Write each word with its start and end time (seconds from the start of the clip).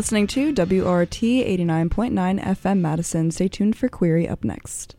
listening 0.00 0.26
to 0.26 0.50
WORT 0.54 1.10
89.9 1.10 2.42
FM 2.42 2.78
Madison. 2.78 3.30
Stay 3.30 3.48
tuned 3.48 3.76
for 3.76 3.86
Queery 3.90 4.26
up 4.26 4.42
next. 4.42 4.94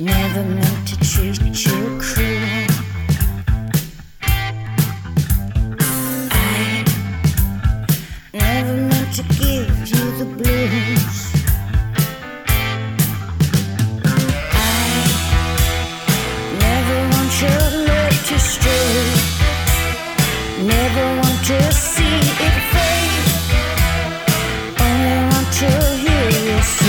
Never 0.00 0.42
meant 0.42 0.88
to 0.88 0.96
treat 0.98 1.64
you 1.64 1.98
cruel. 2.00 2.66
I 6.34 6.84
never 8.32 8.76
meant 8.76 9.14
to 9.14 9.22
give 9.22 9.88
you 9.88 10.10
the 10.18 10.24
blues. 10.36 10.87
Love. 18.68 19.20
Never 20.74 21.06
want 21.20 21.38
to 21.50 21.58
see 21.72 22.18
it 22.46 22.56
fade. 22.72 23.26
Only 24.84 25.18
want 25.30 25.48
to 25.60 25.70
hear 26.02 26.26
you 26.48 26.62
say. 26.62 26.88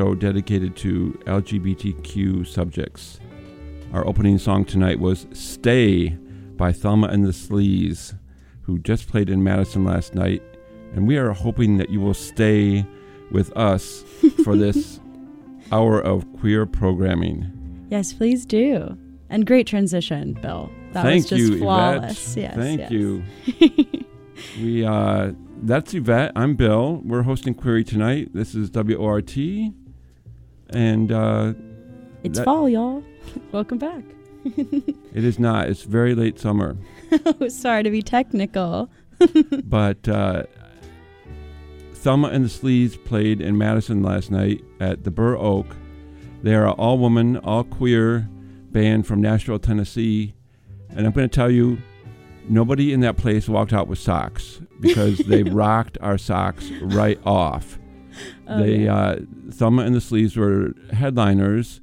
Show 0.00 0.14
dedicated 0.14 0.76
to 0.76 1.12
LGBTQ 1.26 2.46
subjects. 2.46 3.20
Our 3.92 4.06
opening 4.06 4.38
song 4.38 4.64
tonight 4.64 4.98
was 4.98 5.26
Stay 5.34 6.16
by 6.56 6.72
Thelma 6.72 7.08
and 7.08 7.22
the 7.22 7.32
Sleaze, 7.32 8.14
who 8.62 8.78
just 8.78 9.08
played 9.08 9.28
in 9.28 9.44
Madison 9.44 9.84
last 9.84 10.14
night. 10.14 10.42
And 10.94 11.06
we 11.06 11.18
are 11.18 11.32
hoping 11.32 11.76
that 11.76 11.90
you 11.90 12.00
will 12.00 12.14
stay 12.14 12.86
with 13.30 13.54
us 13.54 14.02
for 14.42 14.56
this 14.56 15.00
hour 15.70 16.00
of 16.00 16.24
queer 16.32 16.64
programming. 16.64 17.86
Yes, 17.90 18.14
please 18.14 18.46
do. 18.46 18.96
And 19.28 19.46
great 19.46 19.66
transition, 19.66 20.32
Bill. 20.32 20.72
That 20.94 21.02
Thank 21.02 21.24
was 21.24 21.28
just 21.28 21.42
you, 21.42 21.58
flawless. 21.58 22.38
Yvette. 22.38 22.42
Yes. 22.42 22.54
Thank 22.56 22.80
yes. 22.80 22.90
you. 22.90 23.22
we 24.64 24.82
uh 24.82 25.32
that's 25.62 25.92
Yvette. 25.92 26.32
I'm 26.36 26.54
Bill. 26.54 27.02
We're 27.04 27.24
hosting 27.24 27.52
Queery 27.52 27.84
tonight. 27.84 28.30
This 28.32 28.54
is 28.54 28.70
WORT. 28.70 29.36
And 30.70 31.12
uh 31.12 31.52
It's 32.22 32.38
That- 32.38 32.44
fall, 32.44 32.68
y'all. 32.68 33.02
Welcome 33.52 33.78
back. 33.78 34.02
it 34.44 35.24
is 35.24 35.38
not. 35.38 35.68
It's 35.68 35.82
very 35.82 36.14
late 36.14 36.38
summer. 36.40 36.76
oh, 37.26 37.48
sorry 37.48 37.82
to 37.82 37.90
be 37.90 38.02
technical. 38.02 38.90
but 39.64 40.08
uh, 40.08 40.44
Thelma 41.94 42.28
and 42.28 42.46
the 42.46 42.48
Sleaze 42.48 43.02
played 43.04 43.42
in 43.42 43.58
Madison 43.58 44.02
last 44.02 44.30
night 44.30 44.62
at 44.80 45.04
the 45.04 45.10
Bur 45.10 45.36
Oak. 45.36 45.66
They 46.42 46.54
are 46.54 46.64
an 46.66 46.72
all 46.72 46.96
woman, 46.98 47.36
all 47.38 47.64
queer 47.64 48.28
band 48.72 49.06
from 49.06 49.20
Nashville, 49.20 49.58
Tennessee. 49.58 50.32
And 50.88 51.06
I'm 51.06 51.12
going 51.12 51.28
to 51.28 51.34
tell 51.34 51.50
you, 51.50 51.76
nobody 52.48 52.94
in 52.94 53.00
that 53.00 53.18
place 53.18 53.46
walked 53.48 53.74
out 53.74 53.88
with 53.88 53.98
socks 53.98 54.60
because 54.80 55.18
they 55.18 55.42
rocked 55.42 55.98
our 56.00 56.16
socks 56.16 56.70
right 56.80 57.20
off. 57.26 57.78
Oh, 58.48 58.58
they 58.62 58.76
yeah. 58.84 58.94
uh, 58.96 59.16
Thelma 59.52 59.82
and 59.82 59.94
the 59.94 60.00
Sleaze 60.00 60.36
were 60.36 60.74
headliners 60.92 61.80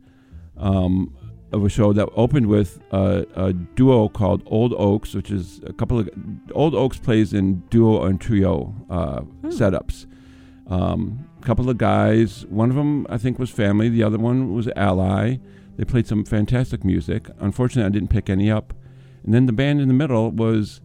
um, 0.57 1.15
of 1.51 1.63
a 1.63 1.69
show 1.69 1.93
that 1.93 2.09
opened 2.15 2.47
with 2.47 2.79
a, 2.91 3.25
a 3.35 3.53
duo 3.53 4.09
called 4.09 4.41
Old 4.47 4.73
Oaks, 4.77 5.13
which 5.13 5.31
is 5.31 5.61
a 5.65 5.71
couple 5.73 5.99
of 5.99 6.09
Old 6.53 6.75
Oaks 6.75 6.97
plays 6.97 7.33
in 7.33 7.59
duo 7.69 8.03
and 8.03 8.19
trio 8.19 8.75
uh, 8.89 9.21
Oh. 9.43 9.47
setups. 9.47 10.05
Um, 10.67 11.29
a 11.41 11.45
couple 11.45 11.69
of 11.69 11.77
guys. 11.77 12.45
One 12.47 12.69
of 12.69 12.75
them 12.75 13.07
I 13.09 13.17
think 13.17 13.39
was 13.39 13.49
family. 13.49 13.87
The 13.87 14.03
other 14.03 14.17
one 14.17 14.53
was 14.53 14.67
ally. 14.75 15.37
They 15.77 15.85
played 15.85 16.07
some 16.07 16.25
fantastic 16.25 16.83
music. 16.83 17.29
Unfortunately, 17.39 17.87
I 17.87 17.91
didn't 17.93 18.09
pick 18.09 18.29
any 18.29 18.51
up. 18.51 18.73
And 19.23 19.33
then 19.33 19.45
the 19.45 19.53
band 19.53 19.79
in 19.79 19.87
the 19.87 19.93
middle 19.93 20.31
was 20.31 20.81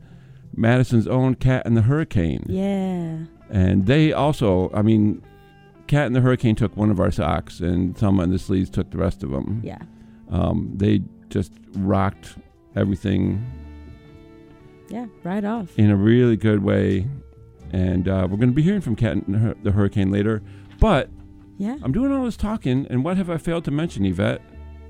Madison's 0.54 1.08
own 1.08 1.34
Cat 1.34 1.62
and 1.66 1.76
the 1.76 1.82
Hurricane. 1.82 2.44
Yeah. 2.48 3.24
And 3.50 3.86
they 3.86 4.12
also, 4.12 4.70
I 4.72 4.82
mean, 4.82 5.22
Cat 5.92 6.06
and 6.06 6.16
the 6.16 6.22
Hurricane 6.22 6.54
took 6.54 6.74
one 6.74 6.90
of 6.90 6.98
our 7.00 7.10
socks, 7.10 7.60
and 7.60 7.94
Thelma 7.94 8.22
and 8.22 8.32
the 8.32 8.38
Sleaze 8.38 8.72
took 8.72 8.90
the 8.90 8.96
rest 8.96 9.22
of 9.22 9.30
them. 9.30 9.60
Yeah. 9.62 9.76
Um, 10.30 10.72
they 10.74 11.02
just 11.28 11.52
rocked 11.76 12.38
everything 12.74 13.44
Yeah. 14.88 15.04
Right 15.22 15.44
off. 15.44 15.78
in 15.78 15.90
a 15.90 15.96
really 15.96 16.38
good 16.38 16.62
way. 16.62 17.06
And 17.74 18.08
uh, 18.08 18.26
we're 18.30 18.38
going 18.38 18.48
to 18.48 18.54
be 18.54 18.62
hearing 18.62 18.80
from 18.80 18.96
Cat 18.96 19.16
and 19.16 19.34
the 19.34 19.38
Hur- 19.38 19.54
the 19.62 19.72
Hurricane 19.72 20.10
later. 20.10 20.40
But 20.80 21.10
Yeah. 21.58 21.76
I'm 21.82 21.92
doing 21.92 22.10
all 22.10 22.24
this 22.24 22.38
talking, 22.38 22.86
and 22.88 23.04
what 23.04 23.18
have 23.18 23.28
I 23.28 23.36
failed 23.36 23.66
to 23.66 23.70
mention, 23.70 24.06
Yvette? 24.06 24.40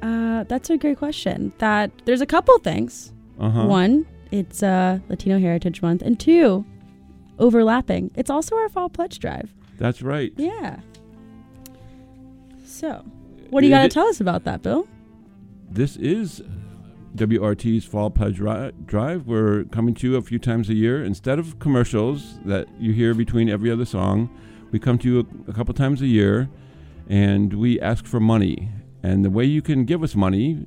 Uh, 0.03 0.45
that's 0.45 0.71
a 0.71 0.77
great 0.77 0.99
question. 0.99 1.53
That 1.59 1.91
there's 2.05 2.21
a 2.21 2.27
couple 2.27 2.57
things. 2.61 3.13
Uh 3.41 3.51
huh. 3.51 3.65
One, 3.67 4.07
it's 4.31 4.63
uh, 4.63 5.01
Latino 5.09 5.41
Heritage 5.41 5.83
Month, 5.83 6.03
and 6.03 6.19
two, 6.21 6.65
overlapping. 7.41 8.13
It's 8.15 8.31
also 8.31 8.55
our 8.57 8.69
fall 8.69 8.89
pledge 8.89 9.19
drive. 9.19 9.53
That's 9.79 10.01
right. 10.01 10.33
Yeah. 10.37 10.79
So, 12.73 13.05
what 13.51 13.61
do 13.61 13.67
you 13.67 13.73
got 13.73 13.83
to 13.83 13.89
tell 13.91 14.07
us 14.07 14.19
about 14.19 14.45
that, 14.45 14.63
Bill? 14.63 14.89
This 15.71 15.97
is 15.97 16.41
uh, 16.41 16.45
WORT's 17.27 17.85
Fall 17.85 18.11
Pledge 18.11 18.39
Drive. 18.39 19.27
We're 19.27 19.65
coming 19.65 19.95
to 19.97 20.11
you 20.11 20.17
a 20.17 20.23
few 20.23 20.39
times 20.39 20.71
a 20.71 20.75
year. 20.75 21.05
Instead 21.05 21.39
of 21.39 21.59
commercials 21.59 22.39
that 22.47 22.67
you 22.81 22.95
hear 22.95 23.13
between 23.13 23.51
every 23.51 23.71
other 23.71 23.85
song, 23.85 24.31
we 24.71 24.79
come 24.79 24.97
to 25.01 25.09
you 25.09 25.21
a, 25.21 25.51
a 25.51 25.53
couple 25.53 25.75
times 25.75 26.01
a 26.01 26.07
year 26.07 26.49
and 27.11 27.53
we 27.53 27.79
ask 27.79 28.07
for 28.07 28.21
money. 28.21 28.71
And 29.03 29.23
the 29.23 29.31
way 29.31 29.45
you 29.45 29.61
can 29.61 29.85
give 29.85 30.03
us 30.03 30.15
money 30.15 30.67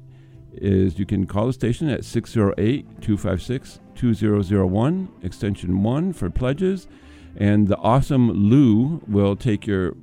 is 0.54 1.00
you 1.00 1.08
can 1.08 1.26
call 1.26 1.48
the 1.48 1.54
station 1.54 1.90
at 1.90 2.06
608 2.06 3.02
256 3.02 3.80
2001, 3.96 5.10
extension 5.24 5.82
1 5.82 6.14
for 6.14 6.30
pledges. 6.30 6.88
And 7.36 7.68
the 7.68 7.78
awesome 7.78 8.32
Lou 8.32 9.02
will 9.08 9.36
take 9.36 9.66
your 9.66 9.96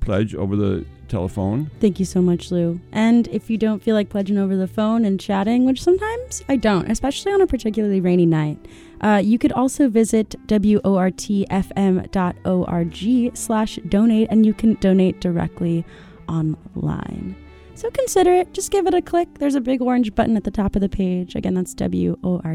pledge 0.00 0.34
over 0.34 0.56
the 0.56 0.84
telephone. 1.12 1.70
Thank 1.78 2.00
you 2.00 2.04
so 2.04 2.20
much, 2.20 2.50
Lou. 2.50 2.80
And 2.90 3.28
if 3.28 3.48
you 3.50 3.56
don't 3.58 3.80
feel 3.82 3.94
like 3.94 4.08
pledging 4.08 4.38
over 4.38 4.56
the 4.56 4.66
phone 4.66 5.04
and 5.04 5.20
chatting, 5.20 5.64
which 5.66 5.82
sometimes 5.82 6.42
I 6.48 6.56
don't, 6.56 6.90
especially 6.90 7.32
on 7.32 7.40
a 7.40 7.46
particularly 7.46 8.00
rainy 8.00 8.26
night, 8.26 8.58
uh, 9.02 9.20
you 9.22 9.38
could 9.38 9.52
also 9.52 9.88
visit 9.88 10.34
wortfm.org 10.48 11.36
slash 13.36 13.78
donate 13.88 14.28
and 14.30 14.46
you 14.46 14.54
can 14.54 14.74
donate 14.74 15.20
directly 15.20 15.84
online. 16.28 17.36
So 17.74 17.90
consider 17.90 18.32
it. 18.32 18.54
Just 18.54 18.70
give 18.70 18.86
it 18.86 18.94
a 18.94 19.02
click. 19.02 19.28
There's 19.38 19.54
a 19.54 19.60
big 19.60 19.82
orange 19.82 20.14
button 20.14 20.36
at 20.36 20.44
the 20.44 20.50
top 20.50 20.74
of 20.76 20.80
the 20.80 20.88
page. 20.88 21.34
Again, 21.34 21.54
that's 21.54 21.74
wortfm.org 21.74 22.54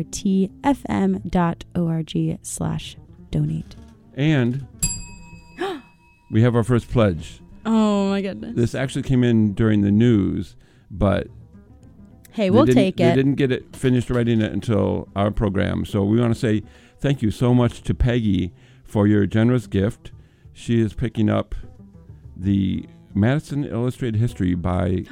slash 2.42 2.98
donate. 3.30 3.76
And 4.16 4.68
we 6.32 6.42
have 6.42 6.56
our 6.56 6.64
first 6.64 6.90
pledge. 6.90 7.42
Oh 7.70 8.10
my 8.10 8.22
goodness. 8.22 8.56
This 8.56 8.74
actually 8.74 9.04
came 9.04 9.24
in 9.26 9.54
during 9.54 9.82
the 9.82 9.92
news, 9.92 10.56
but 10.90 11.28
hey, 12.32 12.50
we'll 12.50 12.66
take 12.66 12.96
They 12.96 13.12
it. 13.12 13.16
didn't 13.16 13.36
get 13.36 13.52
it 13.52 13.76
finished 13.76 14.10
writing 14.10 14.42
it 14.42 14.54
until 14.54 15.10
our 15.18 15.32
program. 15.32 15.84
So 15.84 16.04
we 16.04 16.20
want 16.20 16.34
to 16.34 16.40
say 16.40 16.64
thank 17.00 17.22
you 17.22 17.30
so 17.30 17.54
much 17.54 17.82
to 17.84 17.94
Peggy 17.94 18.54
for 18.86 19.06
your 19.06 19.26
generous 19.26 19.68
gift. 19.68 20.12
She 20.54 20.80
is 20.80 20.94
picking 20.94 21.30
up 21.30 21.54
the 22.38 22.86
Madison 23.14 23.66
Illustrated 23.66 24.18
History 24.18 24.56
by 24.56 25.04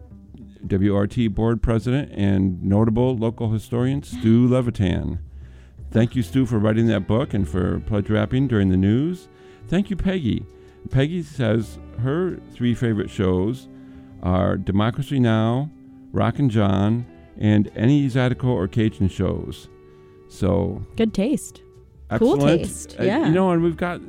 WORT 0.70 1.16
board 1.34 1.62
president 1.62 2.12
and 2.12 2.62
notable 2.62 3.16
local 3.16 3.52
historian 3.52 4.02
Stu 4.02 4.46
Levitan. 4.50 5.20
Thank 5.90 6.14
you, 6.14 6.22
Stu, 6.22 6.44
for 6.44 6.58
writing 6.58 6.88
that 6.88 7.06
book 7.06 7.32
and 7.32 7.48
for 7.48 7.80
pledge 7.80 8.10
wrapping 8.10 8.48
during 8.48 8.68
the 8.68 8.76
news. 8.76 9.28
Thank 9.68 9.88
you, 9.88 9.96
Peggy. 9.96 10.44
Peggy 10.90 11.22
says 11.22 11.78
her 12.00 12.38
three 12.52 12.74
favorite 12.74 13.10
shows 13.10 13.68
are 14.22 14.56
Democracy 14.56 15.18
Now, 15.20 15.70
Rockin' 16.12 16.48
John, 16.50 17.06
and 17.38 17.70
any 17.76 18.08
Zydeco 18.08 18.44
or 18.44 18.66
Cajun 18.68 19.08
shows. 19.08 19.68
So 20.28 20.82
Good 20.96 21.14
taste. 21.14 21.62
Cool 22.18 22.38
taste, 22.38 22.96
Uh, 23.00 23.04
yeah. 23.04 23.26
you 23.26 23.32
know, 23.32 23.50
and 23.50 23.62
we've 23.62 23.76
got 23.76 24.00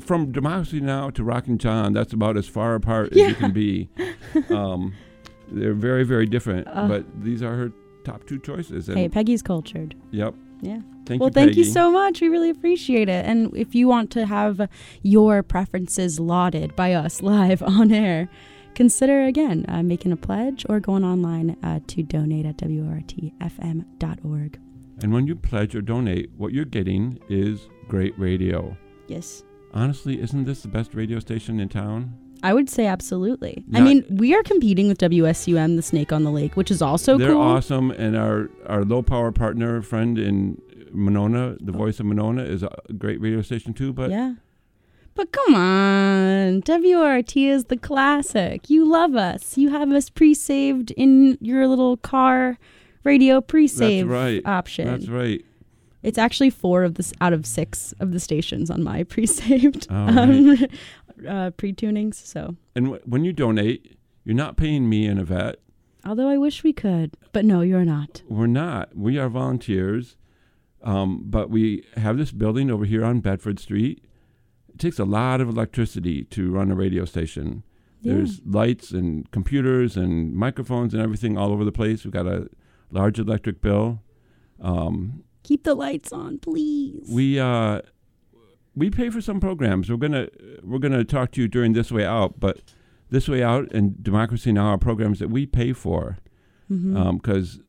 from 0.00 0.32
Democracy 0.32 0.80
Now 0.80 1.10
to 1.10 1.22
Rockin' 1.24 1.58
John. 1.58 1.92
That's 1.92 2.12
about 2.12 2.36
as 2.36 2.46
far 2.48 2.74
apart 2.74 3.12
as 3.12 3.18
you 3.28 3.34
can 3.34 3.52
be. 3.52 3.88
um, 4.50 4.94
they're 5.50 5.74
very, 5.74 6.04
very 6.04 6.26
different, 6.26 6.66
Uh. 6.68 6.88
but 6.88 7.04
these 7.22 7.42
are 7.42 7.54
her 7.56 7.72
top 8.04 8.26
two 8.26 8.38
choices. 8.38 8.88
And 8.88 8.98
Hey, 8.98 9.08
Peggy's 9.08 9.42
cultured. 9.42 9.94
yep. 10.10 10.34
Yeah. 10.62 10.80
Thank 11.04 11.20
well, 11.20 11.28
you, 11.28 11.34
thank 11.34 11.56
you 11.56 11.64
so 11.64 11.90
much. 11.90 12.20
We 12.20 12.28
really 12.28 12.50
appreciate 12.50 13.08
it. 13.08 13.26
And 13.26 13.54
if 13.56 13.74
you 13.74 13.88
want 13.88 14.12
to 14.12 14.26
have 14.26 14.68
your 15.02 15.42
preferences 15.42 16.20
lauded 16.20 16.76
by 16.76 16.94
us 16.94 17.20
live 17.22 17.62
on 17.62 17.90
air, 17.90 18.28
consider 18.74 19.24
again 19.24 19.66
uh, 19.68 19.82
making 19.82 20.12
a 20.12 20.16
pledge 20.16 20.64
or 20.68 20.78
going 20.78 21.04
online 21.04 21.56
uh, 21.62 21.80
to 21.88 22.04
donate 22.04 22.46
at 22.46 22.58
wortfm.org. 22.58 24.60
And 25.02 25.12
when 25.12 25.26
you 25.26 25.34
pledge 25.34 25.74
or 25.74 25.82
donate, 25.82 26.30
what 26.36 26.52
you're 26.52 26.64
getting 26.64 27.18
is 27.28 27.68
great 27.88 28.16
radio. 28.16 28.76
Yes. 29.08 29.42
Honestly, 29.74 30.20
isn't 30.20 30.44
this 30.44 30.62
the 30.62 30.68
best 30.68 30.94
radio 30.94 31.18
station 31.18 31.58
in 31.58 31.68
town? 31.68 32.16
I 32.42 32.52
would 32.54 32.68
say 32.68 32.86
absolutely. 32.86 33.64
I 33.72 33.80
mean, 33.80 34.04
we 34.10 34.34
are 34.34 34.42
competing 34.42 34.88
with 34.88 34.98
WSUM, 34.98 35.76
the 35.76 35.82
Snake 35.82 36.12
on 36.12 36.24
the 36.24 36.30
Lake, 36.30 36.56
which 36.56 36.70
is 36.70 36.82
also 36.82 37.16
They're 37.16 37.32
cool. 37.32 37.40
awesome, 37.40 37.90
and 37.92 38.16
our 38.16 38.50
our 38.66 38.84
low 38.84 39.02
power 39.02 39.30
partner 39.30 39.80
friend 39.82 40.18
in 40.18 40.60
Monona, 40.92 41.56
the 41.60 41.72
voice 41.72 42.00
of 42.00 42.06
Monona, 42.06 42.42
is 42.42 42.62
a 42.62 42.70
great 42.98 43.20
radio 43.20 43.42
station 43.42 43.72
too. 43.74 43.92
But 43.92 44.10
yeah. 44.10 44.34
But 45.14 45.30
come 45.30 45.54
on, 45.54 46.62
WORT 46.66 47.36
is 47.36 47.64
the 47.64 47.76
classic. 47.76 48.70
You 48.70 48.88
love 48.88 49.14
us. 49.14 49.58
You 49.58 49.68
have 49.68 49.90
us 49.90 50.08
pre-saved 50.08 50.90
in 50.92 51.36
your 51.40 51.68
little 51.68 51.98
car 51.98 52.58
radio 53.04 53.42
pre-save 53.42 54.08
right. 54.08 54.40
option. 54.46 54.86
that's 54.86 55.08
right. 55.08 55.44
It's 56.02 56.18
actually 56.18 56.50
four 56.50 56.82
of 56.82 56.94
this 56.94 57.12
out 57.20 57.32
of 57.32 57.46
six 57.46 57.94
of 58.00 58.12
the 58.12 58.18
stations 58.18 58.70
on 58.70 58.82
my 58.82 59.04
pre-saved 59.04 59.86
um, 59.90 60.56
uh, 61.28 61.50
pre-tunings. 61.52 62.14
So, 62.14 62.56
And 62.74 62.86
w- 62.86 63.02
when 63.06 63.24
you 63.24 63.32
donate, 63.32 63.96
you're 64.24 64.34
not 64.36 64.56
paying 64.56 64.88
me 64.88 65.06
and 65.06 65.18
Yvette. 65.20 65.56
although 66.04 66.28
I 66.28 66.36
wish 66.38 66.62
we 66.64 66.72
could, 66.72 67.16
but 67.32 67.44
no, 67.44 67.60
you're 67.60 67.84
not. 67.84 68.22
We're 68.28 68.46
not. 68.46 68.96
We 68.96 69.18
are 69.18 69.28
volunteers. 69.28 70.16
Um, 70.84 71.22
but 71.26 71.48
we 71.48 71.84
have 71.96 72.18
this 72.18 72.32
building 72.32 72.68
over 72.68 72.84
here 72.84 73.04
on 73.04 73.20
Bedford 73.20 73.60
Street. 73.60 74.02
It 74.68 74.78
takes 74.80 74.98
a 74.98 75.04
lot 75.04 75.40
of 75.40 75.48
electricity 75.48 76.24
to 76.24 76.50
run 76.50 76.72
a 76.72 76.74
radio 76.74 77.04
station. 77.04 77.62
Yeah. 78.00 78.14
There's 78.14 78.40
lights 78.44 78.90
and 78.90 79.30
computers 79.30 79.96
and 79.96 80.34
microphones 80.34 80.92
and 80.92 81.00
everything 81.00 81.38
all 81.38 81.52
over 81.52 81.64
the 81.64 81.70
place. 81.70 82.04
We've 82.04 82.12
got 82.12 82.26
a 82.26 82.48
large 82.90 83.20
electric 83.20 83.60
bill. 83.60 84.02
Um, 84.60 85.22
Keep 85.44 85.62
the 85.62 85.74
lights 85.76 86.12
on, 86.12 86.38
please. 86.38 87.08
we 87.08 87.38
uh, 87.38 87.82
we 88.74 88.90
pay 88.90 89.10
for 89.10 89.20
some 89.20 89.40
programs. 89.40 89.90
We're 89.90 89.96
gonna 89.96 90.28
we're 90.62 90.78
gonna 90.78 91.04
talk 91.04 91.32
to 91.32 91.40
you 91.40 91.48
during 91.48 91.72
this 91.72 91.90
way 91.92 92.04
out, 92.04 92.40
but 92.40 92.60
this 93.10 93.28
way 93.28 93.42
out 93.42 93.70
and 93.72 94.02
Democracy 94.02 94.52
Now 94.52 94.66
are 94.68 94.78
programs 94.78 95.18
that 95.18 95.28
we 95.28 95.44
pay 95.46 95.72
for 95.72 96.18
mm-hmm. 96.70 96.96
um, 96.96 97.16
because 97.18 97.60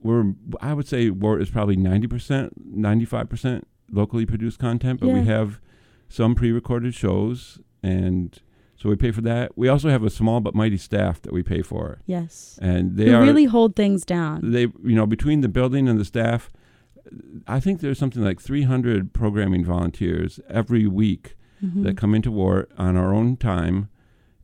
we're 0.00 0.32
I 0.60 0.72
would 0.72 0.88
say 0.88 1.10
WORT 1.10 1.42
is 1.42 1.50
probably 1.50 1.76
ninety 1.76 2.06
percent, 2.06 2.54
ninety 2.64 3.04
five 3.04 3.28
percent 3.28 3.66
locally 3.90 4.26
produced 4.26 4.58
content, 4.58 5.00
but 5.00 5.08
Yeah. 5.08 5.14
we 5.20 5.24
have 5.26 5.60
some 6.08 6.34
pre-recorded 6.34 6.94
shows, 6.94 7.58
and 7.82 8.36
so 8.76 8.88
we 8.88 8.96
pay 8.96 9.10
for 9.10 9.20
that. 9.22 9.56
We 9.56 9.68
also 9.68 9.88
have 9.90 10.02
a 10.04 10.10
small 10.10 10.40
but 10.40 10.54
mighty 10.54 10.76
staff 10.76 11.20
that 11.22 11.32
we 11.32 11.42
pay 11.42 11.62
for, 11.62 12.00
yes. 12.06 12.58
and 12.62 12.96
they 12.96 13.12
are 13.12 13.22
really 13.22 13.44
hold 13.44 13.76
things 13.76 14.04
down. 14.04 14.52
they 14.52 14.62
you 14.62 14.94
know 14.94 15.06
between 15.06 15.40
the 15.42 15.48
building 15.48 15.88
and 15.88 15.98
the 16.00 16.04
staff. 16.04 16.50
I 17.46 17.60
think 17.60 17.80
there's 17.80 17.98
something 17.98 18.22
like 18.22 18.40
300 18.40 19.12
programming 19.12 19.64
volunteers 19.64 20.40
every 20.48 20.86
week 20.86 21.36
Mhm. 21.64 21.82
that 21.84 21.96
come 21.96 22.14
into 22.14 22.30
WORT 22.30 22.70
on 22.76 22.96
our 22.96 23.14
own 23.14 23.36
time 23.36 23.88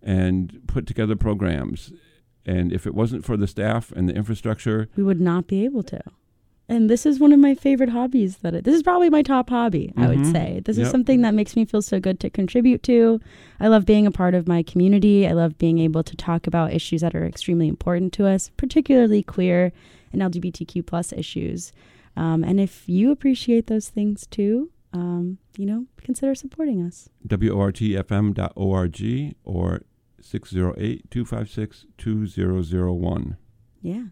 and 0.03 0.61
put 0.67 0.87
together 0.87 1.17
programs. 1.17 1.93
And 2.47 2.73
if 2.73 2.87
it 2.87 2.95
wasn't 2.95 3.25
for 3.25 3.37
the 3.37 3.47
staff 3.47 3.93
and 3.93 4.09
the 4.09 4.15
infrastructure, 4.15 4.89
we 4.97 5.03
would 5.03 5.21
not 5.21 5.47
be 5.47 5.65
able 5.65 5.83
to. 5.85 6.01
And 6.69 6.89
this 6.89 7.05
is 7.05 7.21
one 7.21 7.33
of 7.33 7.39
my 7.39 7.55
favorite 7.55 7.91
hobbies 7.91 8.39
that 8.39 8.55
it, 8.55 8.65
this 8.65 8.75
is 8.75 8.83
probably 8.83 9.11
my 9.11 9.23
top 9.23 9.51
hobby, 9.51 9.93
I 9.97 10.09
would 10.09 10.21
Mhm. 10.21 10.33
say. 10.33 10.61
This 10.65 10.79
is 10.79 10.89
something 10.89 11.21
that 11.23 11.35
makes 11.35 11.55
me 11.55 11.65
feel 11.65 11.83
so 11.83 12.01
good 12.01 12.19
to 12.21 12.31
contribute 12.31 12.83
to. 12.85 13.21
I 13.61 13.69
love 13.69 13.85
being 13.85 14.07
a 14.07 14.11
part 14.11 14.35
of 14.35 14.49
my 14.49 14.63
community. 14.63 15.27
I 15.27 15.33
love 15.33 15.59
being 15.59 15.79
able 15.79 16.03
to 16.05 16.17
talk 16.17 16.47
about 16.47 16.73
issues 16.73 17.03
that 17.03 17.15
are 17.15 17.27
extremely 17.27 17.69
important 17.69 18.13
to 18.15 18.27
us, 18.27 18.51
particularly 18.57 19.23
queer 19.23 19.73
and 20.13 20.23
LGBTQ 20.23 20.83
plus 20.87 21.13
issues. 21.13 21.73
Um, 22.17 22.45
and 22.45 22.61
if 22.61 22.89
you 22.89 23.11
appreciate 23.11 23.67
those 23.69 23.89
things 23.89 24.27
too, 24.27 24.71
um, 24.93 25.39
you 25.57 25.65
know, 25.67 25.87
consider 26.03 26.35
supporting 26.35 26.83
us. 26.85 27.09
WORTFM.org 27.27 29.35
or 29.45 29.83
608 30.21 31.11
256 31.11 31.87
2001. 31.99 33.37
Yeah. 33.81 34.05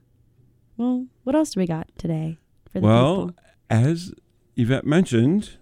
Well, 0.77 1.07
what 1.25 1.37
else 1.37 1.53
do 1.53 1.61
we 1.61 1.67
got 1.67 1.89
today 1.99 2.39
for 2.71 2.81
the 2.81 2.87
Well, 2.87 3.27
people? 3.29 3.43
as 3.69 4.15
Yvette 4.57 4.87
mentioned, 4.87 5.59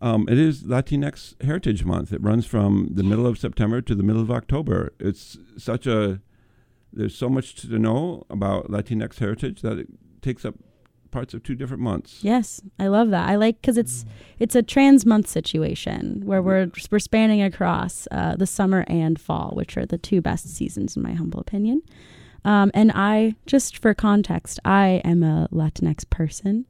um, 0.00 0.26
it 0.28 0.38
is 0.38 0.64
Latinx 0.64 1.40
Heritage 1.44 1.84
Month. 1.84 2.12
It 2.12 2.20
runs 2.22 2.44
from 2.44 2.88
the 2.92 3.04
middle 3.04 3.26
of 3.26 3.38
September 3.38 3.80
to 3.80 3.94
the 3.94 4.02
middle 4.02 4.20
of 4.22 4.30
October. 4.30 4.92
It's 4.98 5.38
such 5.56 5.86
a, 5.86 6.20
there's 6.92 7.14
so 7.14 7.28
much 7.28 7.54
to 7.62 7.78
know 7.78 8.24
about 8.28 8.68
Latinx 8.68 9.18
heritage 9.20 9.62
that 9.62 9.78
it 9.78 9.86
takes 10.20 10.44
up 10.44 10.56
parts 11.12 11.34
of 11.34 11.42
two 11.42 11.54
different 11.54 11.82
months. 11.82 12.24
Yes, 12.24 12.60
I 12.78 12.88
love 12.88 13.10
that. 13.10 13.28
I 13.28 13.36
like 13.36 13.60
because 13.60 13.78
it's 13.78 14.04
it's 14.40 14.56
a 14.56 14.62
trans 14.62 15.06
month 15.06 15.28
situation 15.28 16.22
where 16.24 16.42
we're 16.42 16.70
we're 16.90 16.98
spanning 16.98 17.40
across 17.40 18.08
uh, 18.10 18.34
the 18.34 18.46
summer 18.46 18.84
and 18.88 19.20
fall, 19.20 19.52
which 19.54 19.76
are 19.76 19.86
the 19.86 19.98
two 19.98 20.20
best 20.20 20.48
seasons 20.48 20.96
in 20.96 21.02
my 21.02 21.12
humble 21.12 21.38
opinion. 21.38 21.82
Um, 22.44 22.70
and 22.74 22.90
I, 22.92 23.36
just 23.46 23.78
for 23.78 23.94
context, 23.94 24.58
I 24.64 25.00
am 25.04 25.22
a 25.22 25.48
Latinx 25.52 26.08
person 26.10 26.66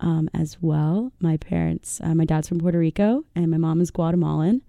um, 0.00 0.30
as 0.32 0.58
well. 0.60 1.12
My 1.18 1.36
parents, 1.36 2.00
uh, 2.04 2.14
my 2.14 2.24
dad's 2.24 2.48
from 2.48 2.60
Puerto 2.60 2.78
Rico, 2.78 3.24
and 3.34 3.50
my 3.50 3.56
mom 3.56 3.80
is 3.80 3.90
Guatemalan, 3.90 4.62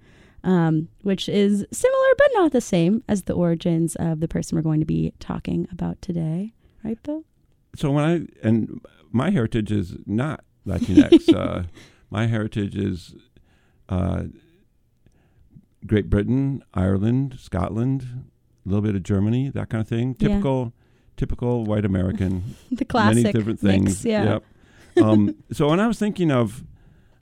um, 0.44 0.88
which 1.04 1.30
is 1.30 1.66
similar 1.72 2.08
but 2.18 2.30
not 2.34 2.52
the 2.52 2.62
same 2.62 3.04
as 3.08 3.24
the 3.24 3.34
origins 3.34 3.96
of 3.98 4.22
the 4.22 4.28
person 4.28 4.56
we're 4.56 4.64
going 4.64 4.80
to 4.80 4.86
be 4.86 5.14
talking 5.20 5.68
about 5.72 6.02
today. 6.02 6.54
Right, 6.84 7.02
Bill? 7.04 7.26
So 7.76 7.92
when 7.92 8.04
I 8.04 8.48
and 8.48 8.82
my 9.12 9.30
heritage 9.32 9.72
is 9.72 9.98
not 10.06 10.44
Latinx. 10.70 11.34
uh, 11.36 11.64
my 12.10 12.28
heritage 12.28 12.76
is 12.76 13.16
uh, 13.88 14.24
Great 15.86 16.10
Britain, 16.10 16.64
Ireland, 16.74 17.38
Scotland, 17.40 18.24
a 18.66 18.70
little 18.70 18.82
bit 18.82 18.96
of 18.96 19.04
Germany, 19.04 19.50
that 19.50 19.70
kind 19.70 19.82
of 19.82 19.88
thing. 19.88 20.16
Yeah. 20.20 20.30
Typical, 20.30 20.74
typical 21.18 21.64
white 21.66 21.86
American. 21.86 22.56
The 22.72 22.86
classic 22.86 23.24
many 23.24 23.34
different 23.34 23.64
mix, 23.64 23.74
things. 23.74 24.06
yeah. 24.06 24.40
Yep. 24.96 25.04
um, 25.04 25.36
so 25.52 25.70
when 25.70 25.80
I 25.80 25.88
was 25.88 26.00
thinking 26.00 26.32
of 26.32 26.64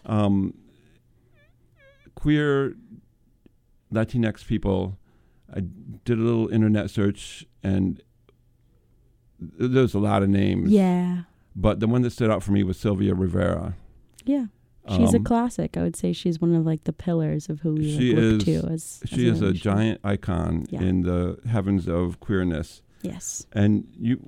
um, 0.06 0.54
queer 2.16 2.76
Latinx 3.94 4.46
people, 4.46 4.98
I 5.54 5.62
did 6.04 6.18
a 6.18 6.22
little 6.22 6.50
internet 6.50 6.90
search 6.90 7.46
and 7.64 8.02
there's 9.40 9.94
a 9.94 10.00
lot 10.00 10.24
of 10.24 10.30
names. 10.30 10.72
Yeah. 10.72 11.24
But 11.56 11.80
the 11.80 11.88
one 11.88 12.02
that 12.04 12.12
stood 12.12 12.30
out 12.30 12.44
for 12.44 12.52
me 12.52 12.64
was 12.64 12.78
Sylvia 12.78 13.14
Rivera. 13.16 13.76
Yeah. 14.26 14.48
She's 14.90 15.14
a 15.14 15.18
Um, 15.18 15.24
classic. 15.26 15.76
I 15.76 15.82
would 15.84 15.96
say 15.98 16.14
she's 16.14 16.40
one 16.40 16.54
of 16.56 16.66
like 16.66 16.86
the 16.86 16.94
pillars 16.94 17.50
of 17.50 17.60
who 17.60 17.74
we 17.74 17.98
She 17.98 18.14
like, 18.14 18.24
look 18.24 18.34
is- 18.38 18.44
to 18.46 18.56
as 18.70 19.00
as 19.04 19.10
She 19.10 19.28
is 19.28 19.42
a 19.42 19.52
giant 19.52 20.00
icon 20.04 20.66
Yeah. 20.70 20.82
in 20.82 21.02
the 21.02 21.40
heavens 21.46 21.88
of 21.90 22.20
queerness. 22.22 22.82
Yes. 23.02 23.46
And 23.52 23.86
you, 24.00 24.20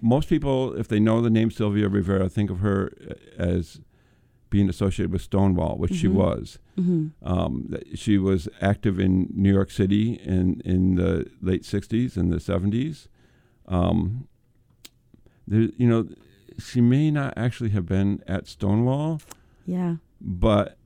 most 0.00 0.28
people, 0.28 0.74
if 0.74 0.88
they 0.88 1.00
know 1.00 1.20
the 1.20 1.30
name 1.30 1.50
Sylvia 1.50 1.88
Rivera, 1.88 2.28
think 2.28 2.50
of 2.50 2.60
her 2.60 2.92
as 3.38 3.80
being 4.50 4.68
associated 4.68 5.10
with 5.10 5.22
Stonewall, 5.22 5.76
which 5.78 5.94
she 5.94 6.06
Mhm. 6.06 6.12
was. 6.12 6.58
hmm 6.76 7.06
Um, 7.22 7.74
she 7.94 8.18
was 8.18 8.48
active 8.60 9.00
in 9.00 9.32
New 9.34 9.52
York 9.52 9.70
City 9.70 10.12
in 10.24 10.60
in 10.64 10.94
the 10.94 11.26
late 11.42 11.64
'60s 11.64 12.16
and 12.16 12.32
the 12.32 12.38
'70s. 12.38 13.08
Um, 13.68 14.28
there, 15.48 15.68
you 15.76 15.88
know, 15.88 16.08
she 16.58 16.80
may 16.80 17.10
not 17.10 17.34
actually 17.36 17.70
have 17.70 17.86
been 17.86 18.22
at 18.26 18.46
Stonewall, 18.46 19.20
Yeah. 19.66 19.96
but 20.20 20.76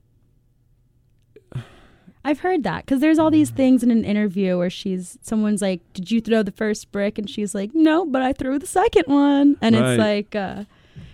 I've 2.23 2.41
heard 2.41 2.63
that 2.63 2.85
because 2.85 3.01
there's 3.01 3.17
all 3.17 3.31
these 3.31 3.49
things 3.49 3.81
in 3.81 3.89
an 3.89 4.05
interview 4.05 4.55
where 4.57 4.69
she's 4.69 5.17
someone's 5.23 5.61
like, 5.61 5.81
"Did 5.93 6.11
you 6.11 6.21
throw 6.21 6.43
the 6.43 6.51
first 6.51 6.91
brick?" 6.91 7.17
and 7.17 7.27
she's 7.27 7.55
like, 7.55 7.73
"No, 7.73 8.05
but 8.05 8.21
I 8.21 8.31
threw 8.31 8.59
the 8.59 8.67
second 8.67 9.05
one." 9.07 9.57
And 9.59 9.75
Right. 9.75 9.89
it's 9.93 9.99
like, 9.99 10.35
uh, 10.35 10.65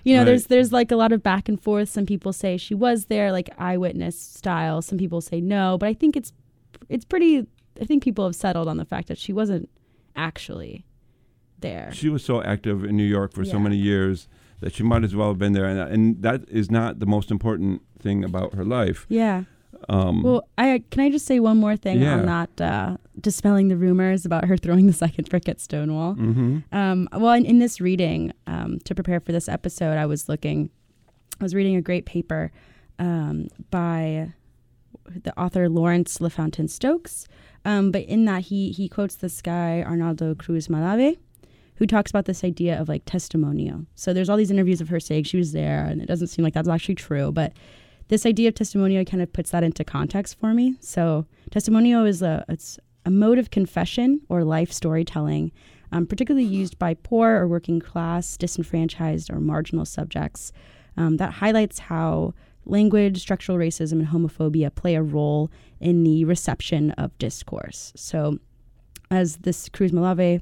you 0.03 0.15
know, 0.15 0.21
Right. 0.21 0.25
there's 0.25 0.47
there's 0.47 0.74
like 0.74 0.91
a 0.91 0.97
lot 0.97 1.13
of 1.13 1.24
back 1.24 1.47
and 1.47 1.62
forth. 1.62 1.88
Some 1.88 2.05
people 2.05 2.33
say 2.33 2.57
she 2.57 2.75
was 2.75 3.05
there, 3.05 3.31
like 3.31 3.50
eyewitness 3.57 4.19
style. 4.19 4.81
Some 4.81 4.97
people 4.97 5.21
say 5.21 5.39
no, 5.39 5.77
but 5.77 5.88
I 5.88 5.93
think 5.93 6.17
it's 6.17 6.33
it's 6.89 7.05
pretty. 7.05 7.47
I 7.79 7.86
think 7.86 8.03
people 8.03 8.25
have 8.25 8.36
settled 8.36 8.67
on 8.67 8.75
the 8.75 8.86
fact 8.86 9.07
that 9.07 9.17
she 9.17 9.31
wasn't 9.31 9.69
actually 10.15 10.83
there. 11.60 11.90
she 11.94 12.10
was 12.10 12.24
so 12.24 12.42
active 12.44 12.84
in 12.84 12.96
New 12.98 13.04
York 13.18 13.34
for 13.34 13.44
so 13.46 13.60
many 13.60 13.78
years 13.78 14.28
that 14.60 14.74
she 14.74 14.84
might 14.84 15.04
as 15.04 15.16
well 15.16 15.28
have 15.30 15.38
been 15.38 15.54
there, 15.54 15.66
and, 15.66 15.80
and 15.80 16.22
that 16.24 16.48
is 16.50 16.70
not 16.72 17.00
the 17.00 17.06
most 17.06 17.30
important 17.32 17.82
thing 18.00 18.24
about 18.24 18.54
her 18.56 18.64
life. 18.66 19.06
Yeah. 19.10 19.44
Um, 19.90 20.24
Well, 20.24 20.48
I 20.58 20.82
can 20.90 21.02
I 21.02 21.12
just 21.12 21.26
say 21.28 21.40
one 21.40 21.58
more 21.58 21.76
thing 21.78 22.02
Yeah. 22.02 22.18
on 22.20 22.26
that 22.26 22.62
uh, 22.62 22.98
dispelling 23.20 23.68
the 23.68 23.78
rumors 23.78 24.26
about 24.26 24.46
her 24.46 24.58
throwing 24.58 24.88
the 24.88 24.94
second 24.94 25.30
brick 25.30 25.48
at 25.48 25.60
Stonewall. 25.60 26.16
mhm. 26.16 26.64
Um, 26.72 27.08
well, 27.14 27.34
in, 27.34 27.46
in 27.46 27.60
this 27.60 27.80
reading, 27.80 28.34
um, 28.48 28.80
to 28.86 28.96
prepare 28.96 29.20
for 29.20 29.32
this 29.32 29.48
episode, 29.48 29.98
I 29.98 30.06
was 30.08 30.28
looking, 30.28 30.70
I 31.40 31.44
was 31.44 31.54
reading 31.54 31.76
a 31.76 31.82
great 31.82 32.06
paper 32.06 32.52
um, 32.98 33.48
by 33.70 34.34
the 35.06 35.38
author 35.40 35.70
Lawrence 35.70 36.20
La 36.20 36.30
Fountain-Stokes. 36.30 37.28
Um, 37.64 37.92
but 37.92 38.04
in 38.04 38.26
that, 38.26 38.44
he 38.44 38.72
he 38.72 38.88
quotes 38.90 39.16
this 39.16 39.42
guy 39.42 39.84
Arnaldo 39.84 40.34
Cruz 40.36 40.68
Malave, 40.70 41.18
who 41.77 41.88
talks 41.88 42.12
about 42.12 42.25
this 42.25 42.43
idea 42.43 42.79
of 42.79 42.89
like 42.89 43.05
testimonio. 43.05 43.86
So 43.96 44.13
there's 44.13 44.29
all 44.29 44.38
these 44.38 44.51
interviews 44.51 44.81
of 44.81 44.89
her 44.89 45.00
saying 45.00 45.24
she 45.24 45.38
was 45.38 45.51
there, 45.51 45.86
and 45.86 46.01
it 46.01 46.07
doesn't 46.07 46.27
seem 46.27 46.43
like 46.43 46.53
that's 46.53 46.67
actually 46.67 46.96
true. 46.96 47.31
But 47.31 47.53
this 48.10 48.25
idea 48.25 48.50
of 48.50 48.55
testimonio 48.55 49.10
kind 49.10 49.22
of 49.22 49.31
puts 49.31 49.51
that 49.51 49.63
into 49.63 49.84
context 49.84 50.39
for 50.39 50.53
me. 50.53 50.75
So 50.79 51.25
testimonio 51.51 52.07
is 52.07 52.22
a 52.22 52.46
it's 52.48 52.79
a 53.05 53.12
mode 53.12 53.38
of 53.38 53.51
confession 53.51 54.22
or 54.29 54.43
life 54.43 54.72
storytelling 54.72 55.51
um, 55.91 56.05
particularly 56.05 56.48
used 56.48 56.77
by 56.77 56.93
poor 56.93 57.38
or 57.38 57.48
working 57.48 57.79
class, 57.79 58.38
disenfranchised, 58.38 59.31
or 59.31 59.39
marginal 59.39 59.86
subjects, 59.86 60.51
um, 60.98 61.17
that 61.17 61.34
highlights 61.34 61.79
how 61.79 62.34
language, 62.65 63.22
structural 63.22 63.57
racism, 63.57 63.93
and 63.93 64.07
homophobia 64.07 64.74
play 64.74 64.96
a 64.96 65.01
role 65.01 65.50
in 65.79 66.03
the 66.03 66.25
reception 66.25 66.91
of 66.91 67.17
discourse. 67.17 67.93
So, 67.96 68.39
as 69.10 69.38
this 69.38 69.69
Cruz 69.69 69.91
Malave 69.91 70.41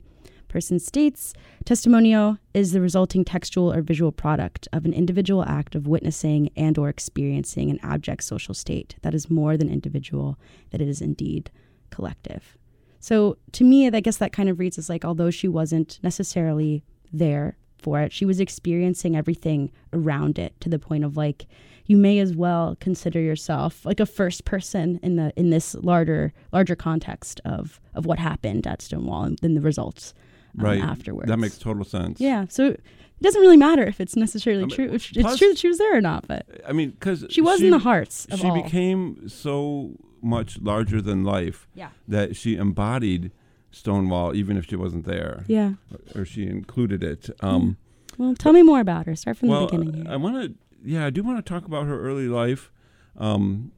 person 0.56 0.80
states, 0.80 1.34
testimonio 1.66 2.40
is 2.54 2.72
the 2.72 2.80
resulting 2.80 3.26
textual 3.26 3.74
or 3.74 3.82
visual 3.82 4.14
product 4.14 4.70
of 4.72 4.86
an 4.86 4.94
individual 4.94 5.44
act 5.44 5.76
of 5.76 5.86
witnessing 5.86 6.50
and 6.56 6.78
or 6.78 6.88
experiencing 6.88 7.70
an 7.70 7.78
abject 7.84 8.24
social 8.24 8.54
state 8.54 8.96
that 9.02 9.14
is 9.14 9.30
more 9.30 9.58
than 9.58 9.68
individual, 9.68 10.40
that 10.70 10.80
it 10.80 10.88
is 10.88 11.02
indeed 11.02 11.52
collective. 11.90 12.58
So 13.02 13.38
to 13.52 13.66
me, 13.66 13.90
I 13.90 14.00
guess 14.00 14.16
that 14.16 14.32
kind 14.32 14.48
of 14.48 14.58
reads 14.58 14.78
as 14.78 14.88
like, 14.88 15.04
although 15.04 15.30
she 15.30 15.50
wasn't 15.50 16.00
necessarily 16.02 16.86
there 17.12 17.58
for 17.78 18.00
it, 18.00 18.14
she 18.14 18.24
was 18.24 18.40
experiencing 18.40 19.14
everything 19.14 19.74
around 19.92 20.40
it 20.40 20.58
to 20.62 20.70
the 20.70 20.80
point 20.80 21.04
of 21.04 21.18
like, 21.18 21.48
you 21.86 21.98
may 21.98 22.20
as 22.20 22.34
well 22.34 22.78
consider 22.80 23.20
yourself 23.20 23.86
like 23.86 24.00
a 24.00 24.06
first 24.06 24.46
person 24.46 25.02
in 25.04 25.18
the 25.18 25.34
in 25.36 25.50
this 25.50 25.76
larger 25.76 26.32
larger 26.54 26.78
context 26.78 27.42
of 27.44 27.82
of 27.94 28.06
what 28.06 28.20
happened 28.20 28.66
at 28.66 28.82
Stonewall 28.82 29.24
and 29.24 29.38
then 29.40 29.54
the 29.54 29.62
results 29.62 30.14
um, 30.58 30.66
Right. 30.66 30.82
afterwards. 30.82 31.28
That 31.30 31.38
makes 31.38 31.58
total 31.58 31.84
sense. 31.84 32.20
yeah. 32.20 32.46
So 32.50 32.68
it 32.68 32.84
doesn't 33.22 33.42
really 33.42 33.58
matter 33.58 33.84
if 33.84 34.00
it's 34.02 34.16
necessarily 34.16 34.64
I 34.64 34.66
mean, 34.68 34.76
true. 34.76 34.86
If 34.92 35.12
plus- 35.14 35.32
it's 35.34 35.38
true 35.40 35.50
that 35.50 35.58
she 35.58 35.68
was 35.68 35.78
there 35.78 35.98
or 35.98 36.02
not, 36.02 36.28
but 36.28 36.46
I 36.68 36.72
mean, 36.74 36.92
because 36.92 37.26
she 37.30 37.42
was 37.42 37.62
in 37.62 37.70
the 37.72 37.80
hearts 37.80 38.26
of 38.26 38.40
she 38.40 38.48
all. 38.48 38.62
became 38.62 39.28
so 39.30 39.98
much 40.22 40.60
larger 40.60 41.02
than 41.02 41.24
life 41.24 41.68
yeah. 41.76 41.90
that 42.08 42.36
she 42.36 42.56
embodied 42.56 43.32
Stonewall, 43.72 44.34
even 44.36 44.58
if 44.58 44.66
she 44.68 44.76
wasn't 44.76 45.06
there, 45.06 45.44
Yeah. 45.48 45.74
or 46.16 46.26
she 46.26 46.48
included 46.48 47.04
it. 47.04 47.30
Um, 47.42 47.78
Well, 48.18 48.34
tell 48.36 48.54
me 48.54 48.64
more 48.64 48.80
about 48.80 49.06
her. 49.06 49.16
Start 49.16 49.38
from 49.38 49.50
well, 49.50 49.68
the 49.68 49.78
beginning. 49.78 50.06
Here. 50.06 50.12
I 50.14 50.16
want 50.16 50.36
to, 50.42 50.58
yeah, 50.84 51.06
I 51.06 51.10
do 51.10 51.22
want 51.24 51.38
to 51.38 51.48
talk 51.54 51.66
about 51.66 51.86
her 51.86 52.00
early 52.02 52.28
life. 52.28 52.72
Um, 53.18 53.72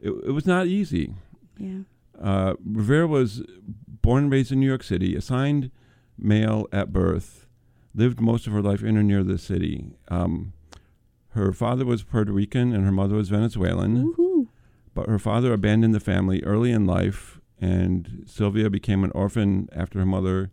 it, 0.00 0.10
it 0.26 0.30
was 0.32 0.46
not 0.46 0.66
easy. 0.66 1.14
yeah. 1.58 1.80
Uh, 2.20 2.54
Rivera 2.64 3.06
was 3.08 3.42
born 4.04 4.24
and 4.24 4.32
raised 4.32 4.52
in 4.52 4.60
New 4.60 4.66
York 4.66 4.82
City, 4.82 5.16
assigned 5.16 5.70
male 6.18 6.66
at 6.72 6.92
birth, 6.92 7.46
lived 7.94 8.20
most 8.20 8.46
of 8.46 8.52
her 8.52 8.60
life 8.60 8.82
in 8.82 8.98
or 8.98 9.02
near 9.02 9.24
the 9.24 9.38
city. 9.38 9.86
Um, 10.08 10.52
her 11.30 11.52
father 11.54 11.86
was 11.86 12.02
Puerto 12.02 12.30
Rican 12.30 12.74
and 12.74 12.84
her 12.84 12.92
mother 12.92 13.14
was 13.16 13.30
Venezuelan, 13.30 14.12
Woohoo. 14.12 14.48
but 14.92 15.08
her 15.08 15.18
father 15.18 15.54
abandoned 15.54 15.94
the 15.94 16.00
family 16.00 16.42
early 16.44 16.70
in 16.70 16.84
life, 16.86 17.40
and 17.60 18.24
Sylvia 18.26 18.68
became 18.68 19.04
an 19.04 19.10
orphan 19.12 19.70
after 19.74 19.98
her 20.00 20.06
mother 20.06 20.50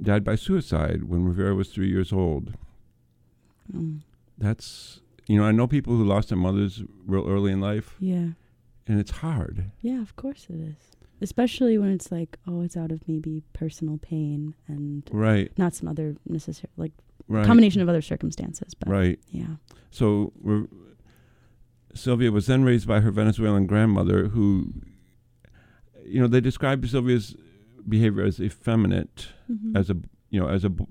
died 0.00 0.24
by 0.24 0.34
suicide 0.34 1.04
when 1.04 1.24
Rivera 1.26 1.54
was 1.54 1.68
three 1.68 1.90
years 1.90 2.10
old. 2.10 2.54
Mm. 3.70 4.00
That's, 4.38 5.00
you 5.26 5.36
know, 5.36 5.44
I 5.44 5.52
know 5.52 5.66
people 5.66 5.94
who 5.94 6.04
lost 6.04 6.30
their 6.30 6.38
mothers 6.38 6.82
real 7.06 7.28
early 7.28 7.52
in 7.52 7.60
life, 7.60 7.96
Yeah. 8.00 8.30
and 8.86 8.98
it's 8.98 9.10
hard. 9.10 9.70
Yeah, 9.82 10.00
of 10.00 10.16
course 10.16 10.46
it 10.48 10.58
is. 10.58 10.96
Especially 11.20 11.76
when 11.78 11.90
it's 11.90 12.10
like, 12.10 12.38
oh, 12.46 12.62
it's 12.62 12.76
out 12.76 12.90
of 12.90 13.06
maybe 13.06 13.42
personal 13.52 13.98
pain 13.98 14.54
and 14.66 15.08
Right, 15.12 15.50
not 15.58 15.74
some 15.74 15.86
other 15.88 16.16
necessary, 16.26 16.70
like 16.76 16.92
right. 17.28 17.44
combination 17.46 17.82
of 17.82 17.88
other 17.88 18.00
circumstances. 18.02 18.72
But 18.74 18.88
Right. 18.88 19.18
yeah. 19.30 19.56
So 19.90 20.32
Sylvia 21.94 22.30
was 22.30 22.46
then 22.46 22.62
raised 22.62 22.86
by 22.86 23.00
her 23.00 23.10
Venezuelan 23.10 23.66
grandmother, 23.66 24.28
who, 24.28 24.72
you 26.06 26.20
know, 26.20 26.26
they 26.28 26.40
described 26.40 26.88
Sylvia's 26.88 27.36
behavior 27.88 28.22
as 28.24 28.40
effeminate, 28.40 29.28
Mhm. 29.50 29.76
as 29.76 29.90
a 29.90 29.96
you 30.32 30.38
know, 30.38 30.46
as 30.48 30.62
a 30.64 30.70
b- 30.70 30.86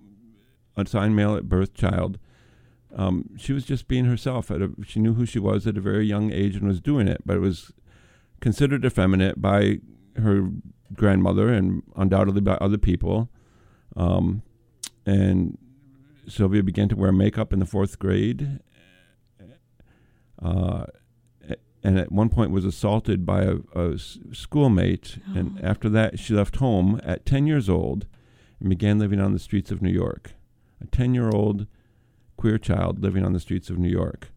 assigned 0.75 1.15
male 1.15 1.33
at 1.35 1.47
birth 1.47 1.73
child. 1.73 2.19
Um, 2.93 3.29
she 3.37 3.53
was 3.53 3.63
just 3.63 3.87
being 3.87 4.03
herself. 4.03 4.51
At 4.51 4.61
a, 4.61 4.71
she 4.85 4.99
knew 4.99 5.13
who 5.13 5.25
she 5.25 5.39
was 5.39 5.65
at 5.65 5.77
a 5.77 5.81
very 5.81 6.05
young 6.05 6.29
age 6.31 6.57
and 6.57 6.67
was 6.67 6.81
doing 6.81 7.07
it, 7.07 7.21
but 7.25 7.37
it 7.37 7.39
was 7.39 7.71
considered 8.41 8.83
effeminate 8.83 9.41
by 9.41 9.79
her 10.19 10.49
grandmother 10.93 11.49
and 11.53 11.83
undoubtedly 11.95 12.41
by 12.41 12.53
other 12.55 12.77
people. 12.77 13.29
Um, 13.95 14.41
and 15.05 15.57
Sylvia 16.27 16.63
began 16.63 16.89
to 16.89 16.95
wear 16.95 17.11
makeup 17.11 17.53
in 17.53 17.59
the 17.59 17.65
fourth 17.65 17.99
grade. 17.99 18.59
Uh, 20.41 20.85
and 21.83 21.97
at 21.97 22.11
one 22.11 22.29
point 22.29 22.51
was 22.51 22.65
assaulted 22.65 23.25
by 23.25 23.53
a 23.75 23.97
schoolmate. 23.97 25.17
And 25.35 25.57
Oh. 25.61 25.65
after 25.67 25.89
that, 25.89 26.19
she 26.19 26.33
left 26.33 26.57
home 26.57 26.99
at 27.03 27.25
10 27.25 27.47
years 27.47 27.69
old 27.69 28.05
and 28.59 28.69
began 28.69 28.99
living 28.99 29.19
on 29.19 29.33
the 29.33 29.39
streets 29.39 29.71
of 29.71 29.81
New 29.81 29.91
York. 29.91 30.33
A 30.81 30.87
10 30.87 31.13
year 31.13 31.29
old 31.29 31.67
queer 32.37 32.57
child 32.57 33.01
living 33.01 33.23
on 33.25 33.33
the 33.33 33.39
streets 33.39 33.69
of 33.69 33.77
New 33.77 33.89
York. 33.89 34.31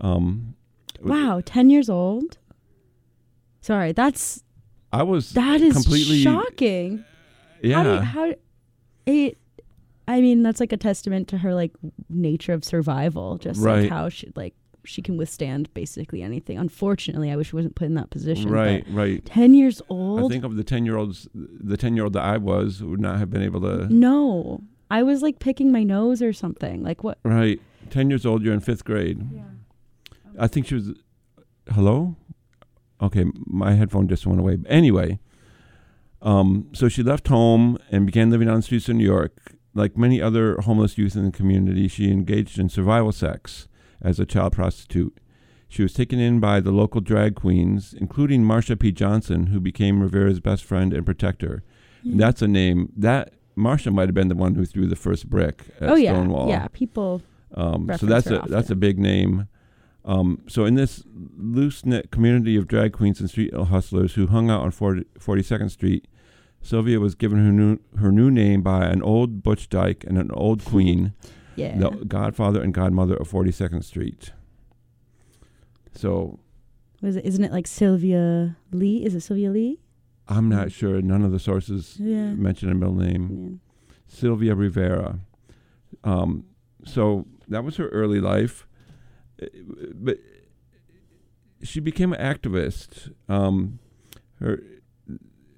Um, 0.00 0.54
Wow, 1.02 1.40
10 1.44 1.70
years 1.70 1.88
old? 1.88 2.38
Sorry, 3.62 3.92
that's 3.92 4.42
I 4.92 5.02
was 5.02 5.32
that 5.32 5.60
is 5.60 5.74
completely 5.74 6.20
shocking. 6.22 7.04
Yeah. 7.62 7.76
How 7.76 7.82
do 7.82 8.00
how 8.00 8.34
it 9.06 9.38
I 10.08 10.20
mean, 10.20 10.42
that's 10.42 10.58
like 10.58 10.72
a 10.72 10.76
testament 10.76 11.28
to 11.28 11.38
her 11.38 11.54
like 11.54 11.72
nature 12.08 12.52
of 12.52 12.64
survival, 12.64 13.38
just 13.38 13.60
Right. 13.60 13.82
like 13.82 13.90
how 13.90 14.08
she 14.08 14.32
like 14.34 14.54
she 14.84 15.02
can 15.02 15.16
withstand 15.16 15.72
basically 15.74 16.22
anything. 16.22 16.58
Unfortunately, 16.58 17.30
I 17.30 17.36
wish 17.36 17.50
she 17.50 17.56
wasn't 17.56 17.74
put 17.76 17.84
in 17.84 17.94
that 17.94 18.10
position. 18.10 18.50
right, 18.50 18.82
right. 18.90 19.24
10 19.26 19.52
years 19.54 19.82
old. 19.90 20.24
I 20.24 20.28
think 20.28 20.42
of 20.42 20.56
the 20.56 20.64
10 20.64 20.84
year 20.86 20.96
olds, 20.96 21.28
the 21.34 21.76
10 21.76 21.94
year 21.94 22.04
old 22.04 22.14
that 22.14 22.24
I 22.24 22.38
was 22.38 22.82
would 22.82 22.98
not 23.00 23.18
have 23.18 23.30
been 23.30 23.42
able 23.42 23.60
to. 23.60 23.92
no. 23.92 24.62
I 24.92 25.04
was 25.04 25.22
like 25.22 25.38
picking 25.38 25.70
my 25.70 25.84
nose 25.84 26.20
or 26.20 26.32
something. 26.32 26.82
Like 26.82 27.04
what? 27.04 27.18
Right. 27.22 27.60
10 27.90 28.10
years 28.10 28.26
old, 28.26 28.42
you're 28.42 28.52
in 28.54 28.58
fifth 28.58 28.84
grade. 28.84 29.20
Yeah. 29.32 29.42
I 30.36 30.48
think 30.48 30.66
she 30.66 30.74
was. 30.74 30.90
Hello? 31.68 32.16
Okay, 33.02 33.24
my 33.46 33.72
headphone 33.74 34.08
just 34.08 34.26
went 34.26 34.40
away. 34.40 34.58
Anyway, 34.66 35.18
um, 36.22 36.68
so 36.72 36.88
she 36.88 37.02
left 37.02 37.28
home 37.28 37.78
and 37.90 38.06
began 38.06 38.30
living 38.30 38.48
on 38.48 38.56
the 38.56 38.62
streets 38.62 38.88
of 38.88 38.96
New 38.96 39.04
York. 39.04 39.52
Like 39.74 39.96
many 39.96 40.20
other 40.20 40.56
homeless 40.60 40.98
youth 40.98 41.14
in 41.16 41.24
the 41.24 41.30
community, 41.30 41.88
she 41.88 42.10
engaged 42.10 42.58
in 42.58 42.68
survival 42.68 43.12
sex 43.12 43.68
as 44.02 44.18
a 44.18 44.26
child 44.26 44.52
prostitute. 44.52 45.16
She 45.68 45.82
was 45.82 45.92
taken 45.92 46.18
in 46.18 46.40
by 46.40 46.58
the 46.58 46.72
local 46.72 47.00
drag 47.00 47.36
queens, 47.36 47.94
including 47.96 48.42
Marsha 48.42 48.78
P. 48.78 48.90
Johnson, 48.90 49.46
who 49.46 49.60
became 49.60 50.02
Rivera's 50.02 50.40
best 50.40 50.64
friend 50.64 50.92
and 50.92 51.06
protector. 51.06 51.62
Hmm. 52.02 52.16
That's 52.18 52.42
a 52.42 52.48
name 52.48 52.92
that 52.96 53.34
Marsha 53.56 53.92
might 53.92 54.08
have 54.08 54.14
been 54.14 54.28
the 54.28 54.34
one 54.34 54.56
who 54.56 54.64
threw 54.66 54.86
the 54.86 54.96
first 54.96 55.30
brick 55.30 55.62
at 55.80 55.90
oh 55.90 55.94
yeah, 55.94 56.12
Stonewall. 56.12 56.48
yeah. 56.48 56.66
People 56.72 57.22
Um, 57.54 57.90
so 57.96 58.06
that's 58.06 58.26
a 58.26 58.42
that's 58.48 58.70
a 58.70 58.76
big 58.76 58.98
name. 58.98 59.46
Um, 60.04 60.42
so 60.48 60.64
in 60.64 60.74
this 60.76 61.04
loose 61.36 61.84
knit 61.84 62.10
community 62.10 62.56
of 62.56 62.66
drag 62.66 62.92
queens 62.92 63.20
and 63.20 63.28
street 63.28 63.52
hustlers 63.54 64.14
who 64.14 64.26
hung 64.28 64.48
out 64.50 64.62
on 64.62 64.70
40, 64.70 65.04
42nd 65.18 65.70
Street, 65.70 66.08
Sylvia 66.62 66.98
was 67.00 67.14
given 67.14 67.38
her 67.44 67.52
new 67.52 67.78
her 67.98 68.10
new 68.12 68.30
name 68.30 68.62
by 68.62 68.86
an 68.86 69.02
old 69.02 69.42
butch 69.42 69.68
dyke 69.68 70.04
and 70.06 70.16
an 70.18 70.30
old 70.32 70.64
queen, 70.72 71.12
Yeah. 71.56 71.76
the 71.78 71.90
godfather 72.06 72.62
and 72.62 72.72
godmother 72.72 73.14
of 73.16 73.30
42nd 73.30 73.84
Street. 73.84 74.32
So 75.94 76.38
Was 77.02 77.16
it, 77.16 77.24
isn't 77.24 77.44
it 77.44 77.52
like 77.52 77.66
Sylvia 77.66 78.56
Lee? 78.72 79.04
Is 79.04 79.14
it 79.14 79.20
Sylvia 79.20 79.50
Lee? 79.50 79.80
I'm 80.28 80.48
not 80.48 80.70
sure. 80.70 81.02
None 81.02 81.24
of 81.24 81.32
the 81.32 81.38
sources 81.38 81.96
Yeah. 81.98 82.32
mention 82.34 82.70
a 82.70 82.74
middle 82.74 82.94
name. 82.94 83.60
Yeah. 83.88 83.94
Sylvia 84.06 84.54
Rivera. 84.54 85.20
Um, 86.04 86.44
so 86.84 87.26
that 87.48 87.64
was 87.64 87.76
her 87.76 87.88
early 87.88 88.20
life, 88.20 88.66
but 89.94 90.18
she 91.62 91.80
became 91.80 92.12
an 92.12 92.20
activist. 92.20 93.12
Um, 93.28 93.78
her 94.40 94.62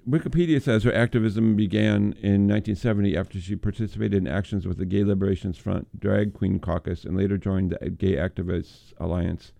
Wikipedia 0.09 0.61
says 0.61 0.83
her 0.83 0.93
activism 0.93 1.55
began 1.55 2.13
in 2.21 2.45
1970 2.47 3.15
after 3.15 3.39
she 3.39 3.55
participated 3.55 4.15
in 4.15 4.27
actions 4.27 4.67
with 4.67 4.77
the 4.77 4.85
Gay 4.85 5.03
Liberations 5.03 5.57
Front 5.57 5.97
Drag 5.99 6.33
Queen 6.33 6.59
Caucus 6.59 7.05
and 7.05 7.15
later 7.15 7.37
joined 7.37 7.71
the 7.79 7.89
Gay 7.89 8.15
Activists 8.17 8.91
Alliance 8.97 9.53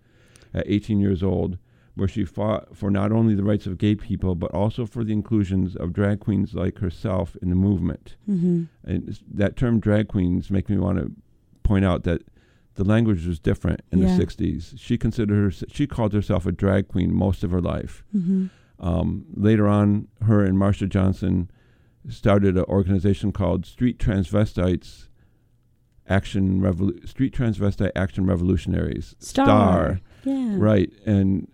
at 0.52 0.64
18 0.66 1.00
years 1.00 1.22
old, 1.22 1.56
where 1.94 2.06
she 2.08 2.26
fought 2.26 2.76
for 2.76 2.90
not 2.90 3.10
only 3.10 3.34
the 3.34 3.42
rights 3.42 3.66
of 3.66 3.78
gay 3.78 3.94
people 3.94 4.34
but 4.34 4.50
also 4.52 4.84
for 4.84 5.02
the 5.02 5.12
inclusions 5.14 5.74
of 5.76 5.94
drag 5.94 6.20
queens 6.20 6.52
like 6.54 6.78
herself 6.78 7.36
in 7.40 7.48
the 7.48 7.56
movement 7.56 8.16
Mm-hmm. 8.28 8.64
and 8.84 9.18
that 9.32 9.56
term 9.56 9.80
drag 9.80 10.08
queens 10.08 10.50
make 10.50 10.68
me 10.68 10.76
want 10.76 10.98
to 10.98 11.10
point 11.62 11.84
out 11.86 12.02
that 12.04 12.22
the 12.76 12.84
language 12.84 13.26
was 13.26 13.38
different 13.38 13.80
in 13.92 14.00
Yeah. 14.00 14.16
the 14.16 14.24
60s 14.26 14.74
she 14.78 14.98
considered 14.98 15.36
her 15.44 15.50
she 15.68 15.86
called 15.86 16.12
herself 16.12 16.44
a 16.46 16.52
drag 16.52 16.88
queen 16.88 17.12
most 17.14 17.42
of 17.44 17.50
her 17.50 17.60
life 17.60 18.04
Mm-hmm. 18.14 18.46
um, 18.86 19.24
later 19.34 19.66
on 19.68 20.08
her 20.22 20.44
and 20.44 20.56
marsha 20.58 20.88
johnson 20.88 21.50
started 22.08 22.56
an 22.56 22.64
organization 22.64 23.32
called 23.32 23.64
street 23.66 23.98
transvestites 23.98 25.08
action 26.06 26.60
Revolu- 26.60 27.08
street 27.08 27.32
transvestite 27.34 27.92
action 27.96 28.26
revolutionaries 28.26 29.14
Star. 29.18 30.00
Yeah. 30.24 30.54
right 30.58 30.90
and 31.06 31.48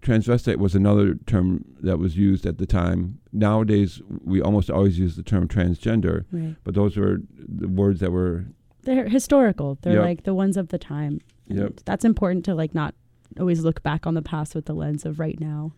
transvestite 0.00 0.56
was 0.56 0.74
another 0.74 1.14
term 1.26 1.64
that 1.80 1.98
was 1.98 2.16
used 2.16 2.44
at 2.46 2.58
the 2.58 2.66
time 2.66 3.18
nowadays 3.32 4.00
we 4.24 4.40
almost 4.40 4.68
always 4.70 4.98
use 4.98 5.14
the 5.16 5.22
term 5.22 5.46
transgender 5.46 6.24
Right. 6.32 6.56
but 6.64 6.74
those 6.74 6.96
were 6.96 7.18
the 7.36 7.68
words 7.68 8.00
that 8.00 8.10
were 8.10 8.46
They're 8.82 9.08
historical. 9.08 9.78
They're 9.82 9.94
Yep. 9.94 10.02
like 10.04 10.22
the 10.24 10.34
ones 10.34 10.56
of 10.56 10.68
the 10.68 10.78
time. 10.78 11.20
And 11.48 11.58
Yep. 11.58 11.80
That's 11.84 12.04
important 12.04 12.44
to 12.46 12.54
like 12.54 12.74
not 12.74 12.94
always 13.38 13.62
look 13.64 13.82
back 13.82 14.06
on 14.06 14.14
the 14.14 14.22
past 14.22 14.54
with 14.54 14.66
the 14.66 14.74
lens 14.74 15.04
of 15.06 15.18
right 15.18 15.38
now. 15.40 15.72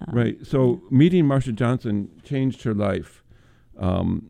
Um, 0.00 0.14
right. 0.16 0.46
So 0.46 0.80
meeting 0.90 1.24
Marsha 1.24 1.54
Johnson 1.54 2.10
changed 2.24 2.62
her 2.62 2.74
life. 2.74 3.22
Um, 3.78 4.26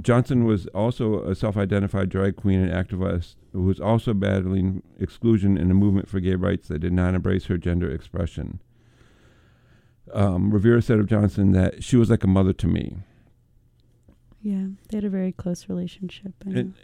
Johnson 0.00 0.44
was 0.44 0.66
also 0.68 1.22
a 1.24 1.34
self-identified 1.34 2.08
drag 2.08 2.36
queen 2.36 2.60
and 2.60 2.70
activist 2.70 3.36
who 3.52 3.62
was 3.62 3.80
also 3.80 4.14
battling 4.14 4.82
exclusion 5.00 5.56
in 5.56 5.70
a 5.70 5.74
movement 5.74 6.08
for 6.08 6.20
gay 6.20 6.34
rights 6.34 6.68
that 6.68 6.80
did 6.80 6.92
not 6.92 7.14
embrace 7.14 7.46
her 7.46 7.56
gender 7.58 7.90
expression. 7.90 8.60
Um, 10.12 10.50
Rivera 10.52 10.80
said 10.82 10.98
of 10.98 11.06
Johnson 11.06 11.52
that 11.52 11.82
she 11.82 11.96
was 11.96 12.10
like 12.10 12.24
a 12.24 12.28
mother 12.28 12.52
to 12.54 12.66
me. 12.66 12.98
Yeah. 14.42 14.66
They 14.88 14.96
had 14.98 15.04
a 15.04 15.10
very 15.10 15.32
close 15.32 15.68
relationship. 15.68 16.32
And 16.44 16.74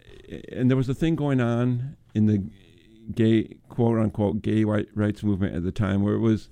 and 0.51 0.69
there 0.69 0.77
was 0.77 0.89
a 0.89 0.93
thing 0.93 1.15
going 1.15 1.39
on 1.41 1.95
in 2.13 2.25
the 2.25 2.43
gay 3.13 3.55
quote 3.69 3.97
unquote 3.99 4.41
gay 4.41 4.65
white 4.65 4.87
rights 4.95 5.23
movement 5.23 5.55
at 5.55 5.63
the 5.63 5.71
time 5.71 6.01
where 6.03 6.15
it 6.15 6.19
was 6.19 6.49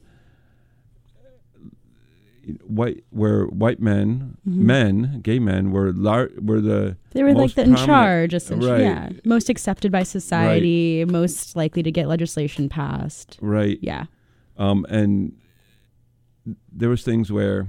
white 2.68 3.04
where 3.10 3.46
white 3.46 3.80
men 3.80 4.36
Mhm. 4.46 4.54
men 4.56 5.20
gay 5.24 5.40
men 5.40 5.72
were 5.72 5.94
lar- 5.94 6.30
were 6.42 6.60
the 6.60 6.98
They 7.12 7.24
were 7.24 7.34
like 7.34 7.54
the 7.56 7.64
in 7.64 7.76
charge, 7.78 8.34
essentially. 8.34 8.70
right. 8.70 8.82
Yeah. 8.82 9.10
Most 9.24 9.50
accepted 9.50 9.92
by 9.94 10.04
society, 10.04 11.06
most 11.06 11.56
likely 11.56 11.82
to 11.84 11.92
get 11.92 12.08
legislation 12.10 12.68
passed. 12.68 13.38
right 13.42 13.80
Yeah. 13.82 14.06
um 14.58 14.86
and 14.90 15.34
there 16.72 16.90
was 16.90 17.04
things 17.04 17.32
where 17.32 17.68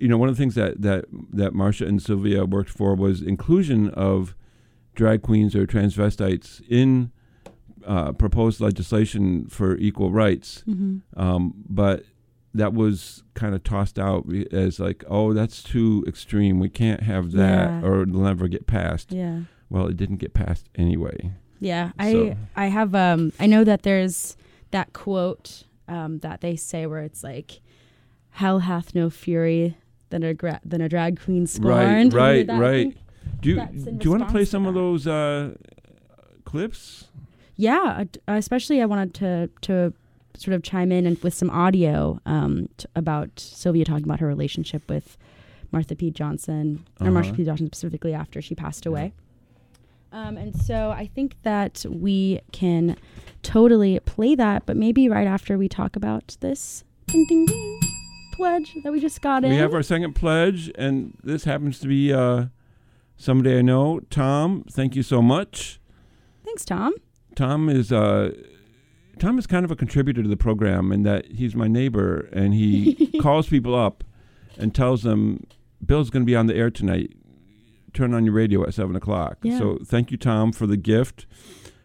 you 0.00 0.08
know 0.08 0.16
one 0.18 0.28
of 0.28 0.36
the 0.36 0.42
things 0.42 0.54
that 0.54 0.80
that 0.82 1.04
that 1.32 1.52
Marsha 1.52 1.86
and 1.86 2.02
Sylvia 2.02 2.44
worked 2.44 2.70
for 2.70 2.94
was 2.94 3.22
inclusion 3.22 3.90
of 3.90 4.34
drag 4.94 5.22
queens 5.22 5.54
or 5.54 5.66
transvestites 5.66 6.60
in 6.68 7.10
uh, 7.86 8.12
proposed 8.12 8.60
legislation 8.60 9.46
for 9.46 9.76
equal 9.76 10.10
rights 10.12 10.64
Mm-hmm. 10.68 10.98
um, 11.20 11.54
but 11.68 12.04
that 12.52 12.74
was 12.74 13.22
kind 13.34 13.54
of 13.54 13.62
tossed 13.62 13.98
out 13.98 14.26
as 14.52 14.80
like 14.80 15.04
oh 15.08 15.32
that's 15.32 15.62
too 15.62 16.04
extreme 16.08 16.58
we 16.58 16.68
can't 16.68 17.02
have 17.04 17.30
that 17.32 17.68
Yeah. 17.70 17.82
or 17.86 18.02
it'll 18.02 18.20
never 18.22 18.48
get 18.48 18.66
passed 18.66 19.12
Yeah. 19.12 19.42
well 19.70 19.86
it 19.86 19.96
didn't 19.96 20.16
get 20.16 20.34
passed 20.34 20.68
anyway 20.74 21.30
Yeah, 21.60 21.92
I 21.98 22.36
I 22.56 22.66
have 22.66 22.94
um 22.94 23.32
I 23.38 23.46
know 23.46 23.64
that 23.64 23.82
there's 23.82 24.36
that 24.72 24.92
quote 24.92 25.64
um 25.88 26.18
that 26.20 26.40
they 26.40 26.56
say 26.56 26.86
where 26.86 27.02
it's 27.02 27.22
like 27.22 27.60
hell 28.30 28.58
hath 28.60 28.94
no 28.94 29.10
fury 29.10 29.76
than 30.10 30.22
a 30.22 30.34
gra- 30.34 30.60
than 30.64 30.80
a 30.80 30.88
drag 30.88 31.20
queen 31.20 31.46
scorned. 31.46 32.12
right 32.14 32.26
Remember 32.38 32.44
that? 32.44 32.54
I 32.56 32.58
right 32.60 32.92
think- 32.94 33.40
do 33.40 33.48
you 33.50 33.56
do 33.98 34.04
you 34.04 34.10
want 34.10 34.24
to 34.24 34.30
play 34.30 34.44
some 34.44 34.66
of 34.66 34.74
those 34.74 35.06
uh, 35.06 35.54
clips 36.44 37.08
Yeah, 37.56 38.04
especially 38.28 38.80
I 38.82 38.86
wanted 38.86 39.14
to 39.14 39.50
to 39.62 39.92
sort 40.36 40.54
of 40.54 40.62
chime 40.62 40.90
in 40.92 41.06
and 41.06 41.18
with 41.22 41.34
some 41.34 41.50
audio 41.50 42.20
um 42.26 42.68
t- 42.76 42.86
about 42.94 43.30
Sylvia 43.38 43.84
talking 43.84 44.04
about 44.04 44.20
her 44.20 44.26
relationship 44.26 44.82
with 44.88 45.16
Martha 45.72 45.94
P. 45.94 46.10
Johnson 46.10 46.84
or 47.00 47.08
Marsha 47.08 47.26
Uh-huh. 47.28 47.36
P. 47.36 47.44
Johnson 47.44 47.66
specifically 47.66 48.12
after 48.14 48.42
she 48.42 48.54
passed 48.54 48.86
away. 48.86 49.12
Um, 50.12 50.36
and 50.36 50.54
so 50.60 50.90
I 50.90 51.06
think 51.06 51.36
that 51.42 51.84
we 51.88 52.40
can 52.50 52.96
totally 53.42 54.00
play 54.00 54.34
that, 54.34 54.66
but 54.66 54.76
maybe 54.76 55.08
right 55.08 55.26
after 55.28 55.56
we 55.56 55.68
talk 55.68 55.94
about 55.94 56.36
this 56.40 56.82
ding 57.06 57.24
ding 57.28 57.46
ding 57.46 57.80
pledge 58.40 58.76
that 58.82 58.92
we 58.92 59.00
just 59.00 59.20
got 59.20 59.44
in. 59.44 59.50
We 59.50 59.56
have 59.56 59.74
our 59.74 59.82
second 59.82 60.14
pledge, 60.14 60.70
and 60.76 61.16
this 61.22 61.44
happens 61.44 61.78
to 61.80 61.88
be 61.88 62.12
uh, 62.12 62.46
somebody 63.16 63.56
I 63.58 63.62
know. 63.62 64.00
Tom, 64.10 64.64
thank 64.70 64.96
you 64.96 65.02
so 65.02 65.22
much. 65.22 65.80
Thanks, 66.44 66.64
Tom. 66.64 66.94
Tom 67.36 67.68
is 67.68 67.92
uh, 67.92 68.32
Tom 69.18 69.38
is 69.38 69.46
kind 69.46 69.64
of 69.64 69.70
a 69.70 69.76
contributor 69.76 70.22
to 70.22 70.28
the 70.28 70.36
program 70.36 70.90
in 70.92 71.02
that 71.04 71.26
he's 71.26 71.54
my 71.54 71.68
neighbor, 71.68 72.28
and 72.32 72.54
he 72.54 73.18
calls 73.20 73.48
people 73.48 73.74
up 73.74 74.02
and 74.58 74.74
tells 74.74 75.02
them 75.02 75.44
Bill's 75.84 76.10
going 76.10 76.22
to 76.22 76.26
be 76.26 76.36
on 76.36 76.46
the 76.46 76.54
air 76.54 76.70
tonight. 76.70 77.12
Turn 77.92 78.14
on 78.14 78.24
your 78.24 78.34
radio 78.34 78.62
at 78.66 78.74
seven 78.74 78.96
o'clock. 78.96 79.38
Yeah. 79.42 79.58
So 79.58 79.78
thank 79.84 80.10
you, 80.10 80.16
Tom, 80.16 80.52
for 80.52 80.66
the 80.66 80.76
gift. 80.76 81.26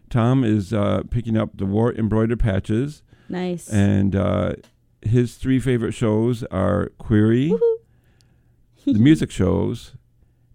Tom 0.10 0.44
is 0.44 0.72
uh, 0.72 1.04
picking 1.10 1.36
up 1.36 1.58
the 1.58 1.66
WORT 1.66 1.98
embroidered 1.98 2.40
patches, 2.40 3.02
Nice. 3.28 3.68
and 3.70 4.16
uh, 4.16 4.54
his 5.06 5.36
three 5.36 5.60
favorite 5.60 5.94
shows 5.94 6.44
are 6.46 6.92
Queery. 6.98 7.54
The 8.86 9.00
music 9.00 9.32
shows, 9.32 9.94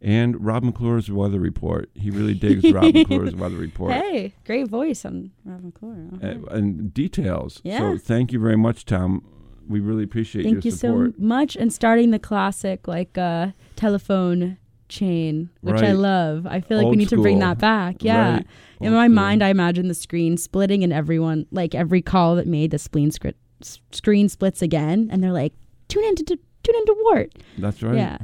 and 0.00 0.44
Rob 0.44 0.62
McClure's 0.62 1.10
weather 1.10 1.38
report. 1.38 1.90
He 1.94 2.10
really 2.10 2.34
digs 2.34 2.70
Rob 2.72 2.94
McClure's 2.94 3.34
weather 3.34 3.56
report 3.56 3.92
Hey, 3.92 4.32
great 4.44 4.68
voice 4.68 5.04
on 5.04 5.32
Rob 5.44 5.64
McClure. 5.64 6.08
Okay. 6.14 6.28
and, 6.28 6.48
and 6.48 6.94
details. 6.94 7.60
Yeah. 7.64 7.78
So 7.78 7.98
thank 7.98 8.32
you 8.32 8.38
very 8.38 8.56
much, 8.56 8.84
Tom. 8.84 9.24
We 9.68 9.80
really 9.80 10.04
appreciate 10.04 10.44
Thank 10.44 10.56
your 10.56 10.62
you 10.62 10.70
so 10.70 11.12
much. 11.18 11.54
And 11.54 11.72
starting 11.72 12.10
the 12.10 12.18
classic 12.18 12.88
like 12.88 13.16
uh, 13.18 13.48
telephone 13.76 14.58
chain, 14.88 15.50
which 15.60 15.82
I 15.82 15.92
love. 15.92 16.46
I 16.46 16.60
feel 16.60 16.76
like 16.76 16.86
Old 16.86 16.92
we 16.92 16.98
need 16.98 17.08
to 17.10 17.20
bring 17.20 17.38
that 17.38 17.58
back. 17.58 18.02
Yeah. 18.02 18.32
Right. 18.32 18.46
In 18.80 18.92
my 18.92 19.06
school. 19.06 19.14
mind, 19.14 19.44
I 19.44 19.48
imagine 19.48 19.88
the 19.88 19.94
screen 19.94 20.36
splitting 20.36 20.82
and 20.82 20.92
everyone, 20.92 21.46
like 21.50 21.74
every 21.74 22.02
call 22.02 22.36
that 22.36 22.46
made 22.46 22.72
the 22.72 22.78
spleen 22.78 23.10
script, 23.10 23.38
s- 23.62 23.80
screen 23.92 24.28
splits 24.28 24.62
again, 24.62 25.08
and 25.10 25.22
they're 25.22 25.32
like, 25.32 25.52
tune 25.88 26.04
into 26.04 26.24
t- 26.24 26.40
tune 26.62 26.76
into 26.76 26.96
WORT. 27.04 27.32
That's 27.58 27.82
right. 27.82 27.96
Yeah. 27.96 28.18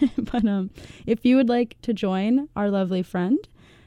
but 0.18 0.46
um, 0.46 0.70
if 1.06 1.24
you 1.24 1.36
would 1.36 1.48
like 1.48 1.76
to 1.82 1.92
join 1.92 2.48
our 2.54 2.70
lovely 2.70 3.02
friend, 3.02 3.38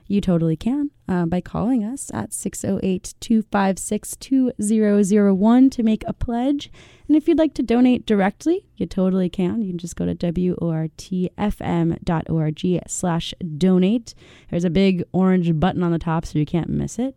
you 0.08 0.20
totally 0.20 0.58
can 0.58 0.92
uh, 1.08 1.26
by 1.26 1.40
calling 1.40 1.86
us 1.86 2.12
at 2.14 2.34
608 2.34 3.14
256 3.22 4.16
2001 4.18 5.70
to 5.70 5.84
make 5.84 6.04
a 6.06 6.12
pledge. 6.14 6.70
And 7.08 7.16
if 7.16 7.28
you'd 7.28 7.38
like 7.38 7.54
to 7.56 7.64
donate 7.64 8.06
directly, 8.06 8.66
you 8.76 8.86
totally 8.86 9.30
can. 9.30 9.62
You 9.62 9.70
can 9.70 9.78
just 9.78 9.96
go 9.96 10.06
to 10.06 10.14
wortfm.org 10.16 11.30
slash 12.88 13.34
donate. 13.58 14.14
There's 14.50 14.66
a 14.66 14.70
big 14.70 15.04
orange 15.14 15.58
button 15.60 15.84
on 15.84 15.92
the 15.94 16.00
top 16.00 16.26
so 16.26 16.40
you 16.40 16.46
can't 16.46 16.70
miss 16.70 17.00
it. 17.00 17.16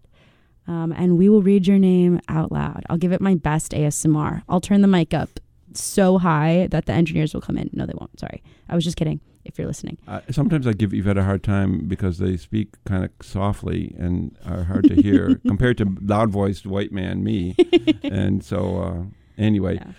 Um, 0.67 0.93
and 0.93 1.19
we 1.19 1.29
will 1.29 1.43
read 1.43 1.67
your 1.67 1.79
name 1.79 2.21
out 2.29 2.51
loud. 2.51 2.85
I'll 2.89 2.97
give 2.97 3.13
it 3.13 3.21
my 3.21 3.35
best 3.35 3.73
ASMR. 3.73 4.43
I'll 4.49 4.61
turn 4.63 4.81
the 4.81 4.89
mic 4.89 5.13
up 5.13 5.29
so 5.75 6.19
high 6.19 6.69
that 6.71 6.87
the 6.87 6.93
engineers 6.93 7.35
will 7.35 7.41
come 7.43 7.59
in. 7.59 7.69
No, 7.73 7.85
they 7.85 7.93
won't. 7.97 8.19
Sorry. 8.19 8.43
I 8.69 8.75
was 8.75 8.85
just 8.85 8.97
kidding. 8.97 9.21
if 9.45 9.59
you're 9.59 9.67
listening. 9.67 9.99
Uh, 10.09 10.21
sometimes 10.31 10.67
I 10.67 10.73
give 10.73 10.95
Yvette 10.95 11.19
a 11.19 11.25
hard 11.25 11.43
time 11.43 11.87
because 11.87 12.17
they 12.19 12.37
speak 12.39 12.83
kind 12.85 13.05
of 13.05 13.11
softly 13.21 13.95
and 13.99 14.35
are 14.47 14.65
hard 14.65 14.85
to 14.89 14.95
hear 14.95 15.35
compared 15.47 15.77
to 15.79 15.97
loud 16.01 16.31
voiced 16.31 16.65
white 16.65 16.93
man 16.93 17.23
me. 17.23 17.55
and 18.03 18.43
so, 18.43 18.79
uh, 18.81 19.03
anyway, 19.37 19.75
Yeah. 19.75 19.93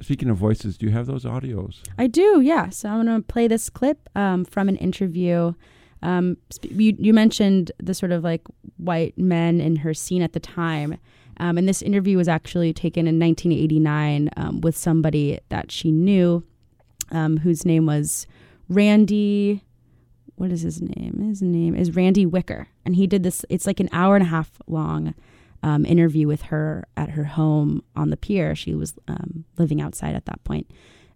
speaking 0.00 0.30
of 0.30 0.36
voices, 0.38 0.78
do 0.78 0.86
you 0.86 0.92
have 0.92 1.06
those 1.06 1.24
audios? 1.24 1.82
I 1.98 2.06
do, 2.06 2.40
yeah. 2.40 2.70
So 2.70 2.88
I'm 2.88 3.04
going 3.04 3.20
to 3.20 3.26
play 3.26 3.46
this 3.48 3.68
clip 3.68 4.08
um, 4.16 4.44
from 4.46 4.68
an 4.70 4.76
interview. 4.76 5.52
Um, 6.02 6.36
you, 6.62 6.96
you 6.98 7.12
mentioned 7.12 7.72
the 7.78 7.94
sort 7.94 8.12
of 8.12 8.24
like 8.24 8.42
white 8.76 9.16
men 9.16 9.60
in 9.60 9.76
her 9.76 9.94
scene 9.94 10.22
at 10.22 10.32
the 10.32 10.40
time. 10.40 10.98
Um, 11.38 11.58
and 11.58 11.68
this 11.68 11.82
interview 11.82 12.16
was 12.16 12.28
actually 12.28 12.72
taken 12.72 13.06
in 13.06 13.18
1989 13.18 14.30
um, 14.36 14.60
with 14.60 14.76
somebody 14.76 15.38
that 15.48 15.72
she 15.72 15.90
knew, 15.90 16.44
um, 17.10 17.38
whose 17.38 17.64
name 17.64 17.86
was 17.86 18.26
Randy. 18.68 19.62
What 20.36 20.50
is 20.50 20.62
his 20.62 20.80
name? 20.82 21.24
His 21.28 21.42
name 21.42 21.74
is 21.74 21.94
Randy 21.94 22.26
Wicker. 22.26 22.68
And 22.84 22.96
he 22.96 23.06
did 23.06 23.22
this, 23.22 23.44
it's 23.48 23.66
like 23.66 23.80
an 23.80 23.88
hour 23.92 24.14
and 24.14 24.24
a 24.24 24.28
half 24.28 24.50
long 24.66 25.14
um, 25.62 25.86
interview 25.86 26.26
with 26.26 26.42
her 26.42 26.84
at 26.96 27.10
her 27.10 27.24
home 27.24 27.82
on 27.94 28.10
the 28.10 28.16
pier. 28.16 28.54
She 28.54 28.74
was 28.74 28.94
um, 29.08 29.44
living 29.56 29.80
outside 29.80 30.14
at 30.14 30.26
that 30.26 30.42
point 30.44 30.68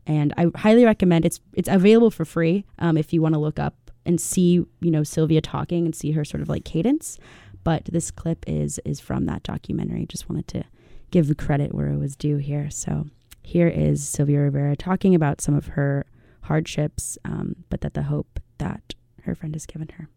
and 0.07 0.33
I 0.37 0.47
highly 0.55 0.85
recommend 0.85 1.25
it's 1.25 1.41
it's 1.55 1.69
available 1.69 2.11
for 2.11 2.25
free 2.25 2.65
um, 2.79 2.97
if 2.97 3.13
you 3.13 3.21
want 3.21 3.35
to 3.35 3.41
look 3.41 3.59
up 3.59 3.86
and 4.07 4.21
see 4.21 4.65
you 4.81 4.91
know 4.91 5.03
Sylvia 5.03 5.41
talking 5.41 5.85
and 5.85 5.95
see 5.95 6.13
her 6.13 6.25
sort 6.25 6.43
of 6.43 6.49
like 6.49 6.65
cadence. 6.65 7.19
But 7.65 7.87
this 7.87 8.11
clip 8.11 8.45
is 8.47 8.81
is 8.85 9.01
from 9.01 9.27
that 9.27 9.43
documentary. 9.43 10.07
Just 10.07 10.29
wanted 10.29 10.49
to 10.49 10.65
give 11.11 11.37
credit 11.37 11.75
where 11.75 11.89
it 11.89 11.99
was 11.99 12.17
due 12.17 12.37
here. 12.37 12.71
So 12.71 13.07
here 13.43 13.69
is 13.69 14.09
Sylvia 14.09 14.41
Rivera 14.41 14.77
talking 14.77 15.15
about 15.15 15.41
some 15.41 15.55
of 15.55 15.69
her 15.69 16.07
hardships, 16.43 17.19
um, 17.25 17.57
but 17.69 17.81
that 17.81 17.95
the 17.95 18.05
hope 18.05 18.41
that 18.59 18.95
her 19.23 19.35
friend 19.35 19.55
has 19.55 19.67
given 19.67 19.89
her. 19.89 20.09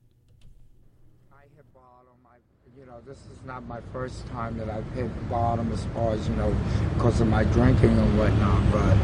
I 1.32 1.44
hit 1.56 1.66
bottom. 1.74 2.16
I, 2.26 2.38
you 2.78 2.86
know, 2.86 3.02
this 3.06 3.18
is 3.18 3.46
not 3.46 3.66
my 3.66 3.82
first 3.94 4.28
time 4.28 4.58
that 4.58 4.70
I've 4.70 4.90
hit 4.94 5.30
bottom 5.30 5.72
as 5.72 5.86
far 5.96 6.12
as 6.12 6.28
you 6.28 6.36
know, 6.36 6.56
because 6.96 7.22
of 7.22 7.28
my 7.28 7.44
drinking 7.46 7.98
and 7.98 8.18
whatnot. 8.18 8.72
But 8.72 8.98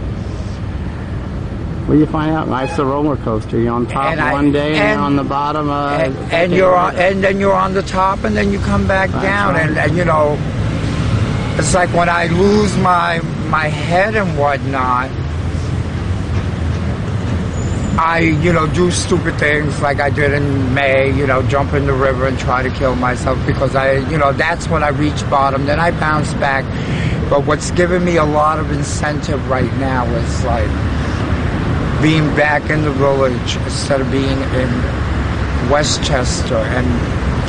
Well, 1.87 1.97
you 1.97 2.07
find 2.07 2.31
out 2.31 2.47
life's 2.47 2.79
a 2.79 2.85
roller 2.85 3.15
coaster. 3.17 3.59
You're 3.59 3.73
on 3.73 3.85
top 3.85 4.17
I- 4.17 4.33
one 4.33 4.51
day 4.51 4.69
and, 4.73 4.77
and- 4.77 4.89
you're 4.91 4.99
on 5.05 5.15
the 5.15 5.23
bottom. 5.23 5.69
Uh, 5.69 5.89
and, 5.97 6.15
and 6.33 6.53
you're 6.53 6.75
on, 6.75 6.95
and 6.95 7.23
then 7.23 7.39
you're 7.39 7.53
on 7.53 7.73
the 7.73 7.83
top, 7.83 8.23
and 8.23 8.35
then 8.35 8.51
you 8.51 8.59
come 8.59 8.87
back 8.87 9.11
That's 9.11 9.23
down, 9.23 9.53
right. 9.53 9.67
and, 9.69 9.77
and 9.77 9.95
you 9.97 10.03
know, 10.05 10.35
it's 11.59 11.73
like 11.75 11.93
when 11.93 12.09
I 12.09 12.25
lose 12.27 12.75
my 12.77 13.19
my 13.49 13.67
head 13.67 14.15
and 14.15 14.37
whatnot. 14.37 15.11
I, 17.97 18.19
you 18.19 18.51
know, 18.51 18.67
do 18.67 18.91
stupid 18.91 19.39
things 19.39 19.79
like 19.81 20.01
I 20.01 20.09
did 20.09 20.33
in 20.33 20.73
May, 20.73 21.15
you 21.15 21.25
know, 21.25 21.41
jump 21.43 21.71
in 21.73 21.85
the 21.85 21.93
river 21.93 22.27
and 22.27 22.37
try 22.37 22.61
to 22.61 22.69
kill 22.71 22.93
myself 22.97 23.39
because 23.47 23.73
I, 23.73 23.93
you 24.11 24.17
know, 24.17 24.33
that's 24.33 24.67
when 24.67 24.83
I 24.83 24.89
reach 24.89 25.17
bottom. 25.29 25.65
Then 25.65 25.79
I 25.79 25.91
bounce 25.91 26.33
back. 26.33 26.65
But 27.29 27.45
what's 27.45 27.71
given 27.71 28.03
me 28.03 28.17
a 28.17 28.25
lot 28.25 28.59
of 28.59 28.69
incentive 28.69 29.49
right 29.49 29.71
now 29.77 30.05
is 30.07 30.43
like 30.43 30.67
being 32.05 32.35
back 32.35 32.69
in 32.69 32.83
the 32.83 32.91
village 32.91 33.55
instead 33.65 33.99
of 33.99 34.11
being 34.11 34.39
in 34.61 34.69
Westchester 35.71 36.53
and 36.53 36.85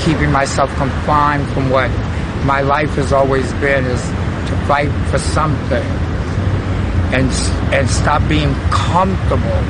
keeping 0.00 0.32
myself 0.32 0.74
confined 0.76 1.46
from 1.50 1.68
what 1.68 1.90
my 2.46 2.62
life 2.62 2.88
has 2.94 3.12
always 3.12 3.52
been 3.60 3.84
is 3.84 4.00
to 4.48 4.56
fight 4.66 4.88
for 5.10 5.18
something 5.18 5.84
and 7.12 7.30
and 7.74 7.86
stop 7.90 8.26
being 8.30 8.50
comfortable 8.70 9.60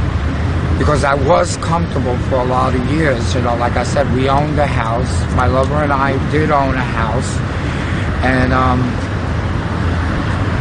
because 0.78 1.02
I 1.02 1.14
was 1.14 1.56
comfortable 1.56 2.16
for 2.28 2.36
a 2.36 2.44
lot 2.44 2.72
of 2.72 2.88
years. 2.92 3.34
You 3.34 3.40
know, 3.40 3.56
like 3.56 3.72
I 3.72 3.82
said, 3.82 4.06
we 4.14 4.28
owned 4.28 4.56
a 4.56 4.68
house. 4.68 5.10
My 5.34 5.48
lover 5.48 5.82
and 5.82 5.92
I 5.92 6.12
did 6.30 6.52
own 6.52 6.76
a 6.76 6.88
house, 7.02 7.36
and 8.22 8.52
um, 8.52 8.80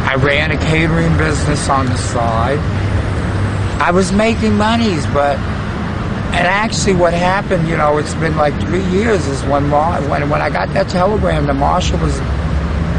I 0.04 0.16
ran 0.16 0.50
a 0.50 0.56
catering 0.56 1.16
business 1.16 1.68
on 1.68 1.86
the 1.86 1.96
side. 1.96 2.85
I 3.78 3.90
was 3.90 4.10
making 4.12 4.56
monies, 4.56 5.06
but 5.08 5.38
and 6.36 6.46
actually, 6.46 6.94
what 6.94 7.14
happened, 7.14 7.66
you 7.66 7.78
know, 7.78 7.96
it's 7.96 8.14
been 8.16 8.36
like 8.36 8.52
three 8.60 8.84
years 8.84 9.26
is 9.26 9.42
when 9.44 9.68
Mar- 9.68 10.02
when 10.10 10.28
when 10.28 10.42
I 10.42 10.50
got 10.50 10.68
that 10.74 10.88
telegram 10.88 11.46
the 11.46 11.54
Marsha 11.54 12.00
was 12.00 12.18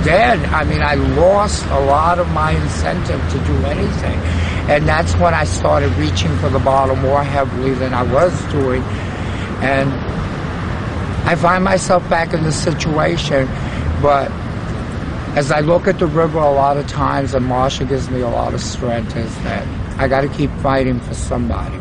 dead. 0.03 0.39
I 0.45 0.63
mean, 0.63 0.81
I 0.81 0.95
lost 0.95 1.65
a 1.67 1.79
lot 1.79 2.17
of 2.17 2.31
my 2.31 2.51
incentive 2.51 3.21
to 3.31 3.37
do 3.45 3.65
anything, 3.65 4.17
and 4.69 4.87
that's 4.87 5.13
when 5.15 5.33
I 5.35 5.43
started 5.43 5.91
reaching 5.97 6.35
for 6.37 6.49
the 6.49 6.59
bottle 6.59 6.95
more 6.95 7.23
heavily 7.23 7.73
than 7.75 7.93
I 7.93 8.01
was 8.01 8.33
doing, 8.51 8.81
and 9.61 9.91
I 11.29 11.35
find 11.35 11.63
myself 11.63 12.09
back 12.09 12.33
in 12.33 12.43
this 12.43 12.61
situation, 12.61 13.47
but. 14.01 14.31
As 15.35 15.51
I 15.51 15.59
look 15.59 15.85
at 15.85 15.99
the 15.99 16.07
river 16.07 16.39
a 16.39 16.49
lot 16.49 16.77
of 16.77 16.87
times, 16.87 17.35
and 17.35 17.45
Marsha 17.45 17.87
gives 17.87 18.09
me 18.09 18.21
a 18.21 18.27
lot 18.27 18.55
of 18.55 18.61
strength, 18.61 19.15
is 19.15 19.35
that 19.43 19.67
I 19.99 20.07
got 20.07 20.21
to 20.21 20.29
keep 20.29 20.51
fighting 20.61 20.99
for 20.99 21.15
somebody 21.15 21.79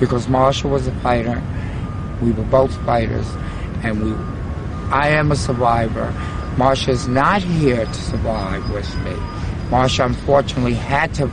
because 0.00 0.26
Marsha 0.26 0.68
was 0.68 0.88
a 0.88 0.92
fighter. 0.96 1.40
We 2.20 2.32
were 2.32 2.44
both 2.44 2.74
fighters, 2.84 3.26
and 3.84 4.02
we. 4.02 4.12
I 4.92 5.10
am 5.10 5.30
a 5.30 5.36
survivor. 5.36 6.12
Marsha 6.56 6.88
is 6.88 7.06
not 7.06 7.42
here 7.42 7.84
to 7.84 7.94
survive 7.94 8.68
with 8.72 8.92
me. 9.04 9.12
Marsha, 9.70 10.06
unfortunately, 10.06 10.74
had 10.74 11.14
to. 11.14 11.30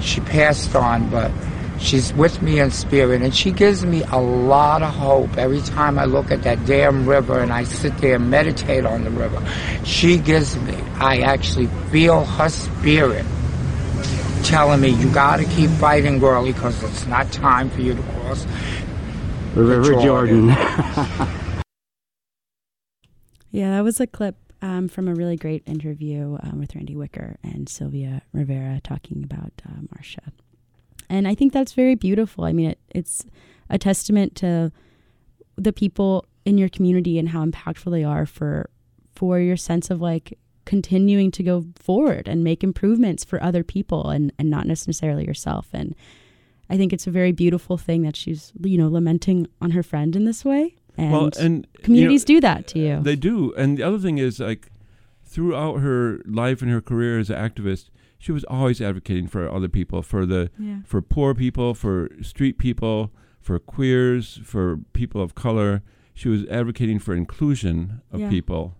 She 0.00 0.20
passed 0.20 0.76
on, 0.76 1.10
but 1.10 1.32
she's 1.80 2.12
with 2.12 2.40
me 2.40 2.60
in 2.60 2.70
spirit, 2.70 3.22
and 3.22 3.34
she 3.34 3.50
gives 3.50 3.84
me 3.84 4.04
a 4.12 4.20
lot 4.20 4.82
of 4.82 4.94
hope 4.94 5.36
every 5.36 5.62
time 5.62 5.98
I 5.98 6.04
look 6.04 6.30
at 6.30 6.44
that 6.44 6.64
damn 6.66 7.08
river 7.08 7.40
and 7.40 7.52
I 7.52 7.64
sit 7.64 7.98
there 7.98 8.14
and 8.14 8.30
meditate 8.30 8.86
on 8.86 9.02
the 9.02 9.10
river. 9.10 9.44
She 9.84 10.18
gives 10.18 10.56
me. 10.58 10.74
I 11.00 11.20
actually 11.22 11.66
feel 11.90 12.24
her 12.24 12.48
spirit 12.48 13.26
telling 14.52 14.80
me, 14.80 14.90
"You 14.90 15.10
got 15.12 15.38
to 15.38 15.44
keep 15.44 15.70
fighting, 15.70 16.18
girlie, 16.18 16.52
because 16.52 16.82
it's 16.84 17.06
not 17.06 17.32
time 17.32 17.70
for 17.70 17.80
you 17.80 17.94
to 17.94 18.02
cross." 18.02 18.46
the 19.54 19.62
River 19.62 19.94
Jordan. 19.94 20.54
Jordan. 20.54 21.28
Yeah, 23.54 23.72
that 23.72 23.84
was 23.84 24.00
a 24.00 24.06
clip 24.06 24.36
um, 24.62 24.88
from 24.88 25.08
a 25.08 25.14
really 25.14 25.36
great 25.36 25.62
interview 25.66 26.38
um, 26.42 26.58
with 26.58 26.74
Randy 26.74 26.96
Wicker 26.96 27.36
and 27.42 27.68
Sylvia 27.68 28.22
Rivera 28.32 28.80
talking 28.82 29.22
about 29.22 29.52
uh, 29.68 29.82
Marsha. 29.94 30.32
And 31.10 31.28
I 31.28 31.34
think 31.34 31.52
that's 31.52 31.74
very 31.74 31.94
beautiful. 31.94 32.44
I 32.44 32.54
mean, 32.54 32.70
it, 32.70 32.78
it's 32.88 33.26
a 33.68 33.76
testament 33.76 34.36
to 34.36 34.72
the 35.56 35.72
people 35.72 36.24
in 36.46 36.56
your 36.56 36.70
community 36.70 37.18
and 37.18 37.28
how 37.28 37.44
impactful 37.44 37.92
they 37.92 38.04
are 38.04 38.24
for 38.24 38.70
for 39.14 39.38
your 39.38 39.58
sense 39.58 39.90
of 39.90 40.00
like 40.00 40.38
continuing 40.64 41.30
to 41.32 41.42
go 41.42 41.64
forward 41.76 42.28
and 42.28 42.44
make 42.44 42.62
improvements 42.62 43.24
for 43.24 43.42
other 43.42 43.64
people 43.64 44.10
and, 44.10 44.32
and 44.38 44.48
not 44.50 44.66
necessarily 44.66 45.24
yourself. 45.24 45.68
And 45.72 45.94
I 46.70 46.76
think 46.76 46.92
it's 46.92 47.06
a 47.06 47.10
very 47.10 47.32
beautiful 47.32 47.76
thing 47.76 48.02
that 48.02 48.16
she's, 48.16 48.52
you 48.62 48.78
know, 48.78 48.88
lamenting 48.88 49.46
on 49.60 49.72
her 49.72 49.82
friend 49.82 50.14
in 50.16 50.24
this 50.24 50.44
way. 50.44 50.76
And, 50.96 51.12
well, 51.12 51.30
and 51.38 51.54
you 51.54 51.60
know, 51.60 51.84
communities 51.84 52.24
do 52.24 52.40
that 52.40 52.66
to 52.68 52.78
you. 52.78 53.00
They 53.02 53.16
do. 53.16 53.52
And 53.54 53.78
the 53.78 53.82
other 53.82 53.98
thing 53.98 54.18
is 54.18 54.40
like 54.40 54.70
throughout 55.24 55.80
her 55.80 56.20
life 56.26 56.62
and 56.62 56.70
her 56.70 56.80
career 56.80 57.18
as 57.18 57.30
an 57.30 57.36
activist, 57.36 57.90
she 58.18 58.30
was 58.32 58.44
always 58.44 58.80
advocating 58.80 59.26
for 59.26 59.50
other 59.50 59.68
people, 59.68 60.02
for 60.02 60.24
the 60.26 60.50
yeah. 60.58 60.78
for 60.84 61.02
poor 61.02 61.34
people, 61.34 61.74
for 61.74 62.08
street 62.20 62.56
people, 62.58 63.10
for 63.40 63.58
queers, 63.58 64.40
for 64.44 64.78
people 64.92 65.20
of 65.20 65.34
color. 65.34 65.82
She 66.14 66.28
was 66.28 66.44
advocating 66.46 66.98
for 66.98 67.14
inclusion 67.14 68.02
of 68.12 68.20
Yeah. 68.20 68.30
people. 68.30 68.76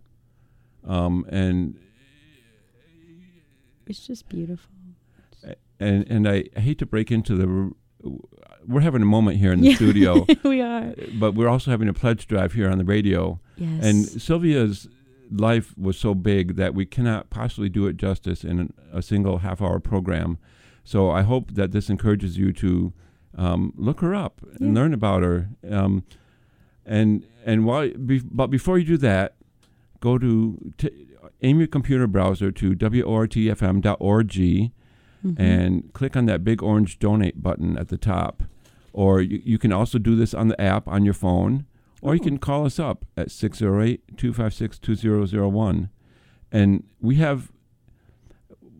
Um, 0.84 1.24
and 1.28 1.76
It's 3.86 4.06
just 4.06 4.28
beautiful. 4.28 4.70
and 5.80 6.06
and 6.08 6.28
I 6.28 6.44
hate 6.56 6.78
to 6.78 6.86
break 6.86 7.10
into 7.10 7.34
the 7.36 7.72
we're 8.66 8.80
having 8.80 9.02
a 9.02 9.06
moment 9.06 9.38
here 9.38 9.52
in 9.52 9.60
the 9.60 9.70
Yeah. 9.70 9.74
studio, 9.82 10.26
we 10.44 10.60
are. 10.60 10.94
but 11.18 11.34
we're 11.34 11.48
also 11.48 11.70
having 11.72 11.88
a 11.88 11.92
pledge 11.92 12.26
drive 12.28 12.52
here 12.52 12.70
on 12.70 12.78
the 12.78 12.84
radio. 12.84 13.40
Yes. 13.56 13.84
And 13.84 14.22
Sylvia's 14.22 14.88
life 15.30 15.76
was 15.76 15.98
so 15.98 16.14
big 16.14 16.54
that 16.56 16.74
we 16.74 16.86
cannot 16.86 17.28
possibly 17.30 17.68
do 17.68 17.86
it 17.86 17.96
justice 17.96 18.44
in 18.44 18.72
a 18.92 19.02
single 19.02 19.38
half 19.38 19.60
hour 19.60 19.80
program. 19.80 20.38
So 20.84 21.10
I 21.10 21.22
hope 21.22 21.54
that 21.54 21.72
this 21.72 21.90
encourages 21.90 22.38
you 22.38 22.52
to 22.54 22.92
um, 23.36 23.72
look 23.76 24.00
her 24.00 24.14
up 24.14 24.40
and 24.60 24.74
learn 24.74 24.94
about 24.94 25.22
her. 25.22 25.48
Um, 25.68 26.04
and 26.86 27.24
and 27.44 27.64
while 27.64 27.88
be, 27.90 28.20
but 28.20 28.46
before 28.48 28.78
you 28.78 28.84
do 28.86 28.96
that, 28.98 29.34
go 30.02 30.18
to 30.18 30.72
t- 30.76 31.06
aim 31.40 31.58
your 31.58 31.66
computer 31.68 32.06
browser 32.06 32.50
to 32.52 32.74
wortfm.org 32.76 34.72
Mhm. 35.24 35.38
and 35.38 35.92
click 35.92 36.16
on 36.16 36.26
that 36.26 36.42
big 36.44 36.62
orange 36.62 36.98
donate 36.98 37.40
button 37.42 37.78
at 37.78 37.88
the 37.88 37.96
top. 37.96 38.42
Or 38.92 39.20
you, 39.22 39.40
you 39.44 39.56
can 39.58 39.72
also 39.72 39.98
do 39.98 40.16
this 40.16 40.34
on 40.34 40.48
the 40.48 40.60
app 40.60 40.88
on 40.88 41.04
your 41.04 41.14
phone, 41.14 41.64
or 42.02 42.14
you 42.14 42.20
Oh. 42.20 42.24
can 42.24 42.38
call 42.38 42.66
us 42.66 42.78
up 42.80 43.04
at 43.16 43.30
608 43.30 44.16
256 44.16 44.78
2001. 44.80 45.88
And 46.50 46.82
we 47.00 47.14
have, 47.16 47.52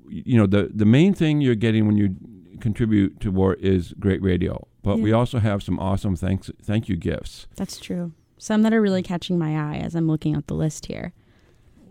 you 0.09 0.37
know, 0.37 0.47
the, 0.47 0.71
the 0.75 0.85
main 0.85 1.15
thing 1.15 1.41
you're 1.41 1.55
getting 1.55 1.87
when 1.87 1.97
you 1.97 2.17
contribute 2.61 3.21
to 3.21 3.31
WORT 3.31 3.61
is 3.61 3.95
great 3.99 4.21
radio, 4.23 4.67
but 4.83 4.99
we 4.99 5.13
also 5.13 5.39
have 5.39 5.63
some 5.63 5.79
awesome 5.79 6.17
thanks 6.17 6.51
thank 6.63 6.89
you 6.89 6.97
gifts. 6.97 7.47
That's 7.57 7.79
true. 7.79 8.13
Some 8.43 8.63
that 8.63 8.73
are 8.73 8.83
really 8.83 9.05
catching 9.05 9.39
my 9.39 9.57
eye 9.57 9.77
as 9.77 9.95
I'm 9.95 10.09
looking 10.09 10.35
at 10.35 10.49
the 10.49 10.55
list 10.55 10.87
here. 10.87 11.13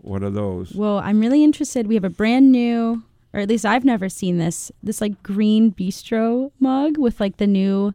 What 0.02 0.22
are 0.22 0.28
those? 0.28 0.74
Well, 0.74 0.98
I'm 0.98 1.18
really 1.18 1.42
interested. 1.42 1.86
We 1.86 1.94
have 1.94 2.04
a 2.04 2.10
brand 2.10 2.52
new, 2.52 3.04
or 3.32 3.40
at 3.40 3.48
least 3.48 3.64
I've 3.64 3.86
never 3.86 4.10
seen 4.10 4.36
this, 4.36 4.70
this 4.82 5.00
like 5.00 5.22
green 5.22 5.72
bistro 5.72 6.50
mug 6.60 6.98
with 6.98 7.20
like 7.20 7.38
the 7.38 7.46
new, 7.46 7.94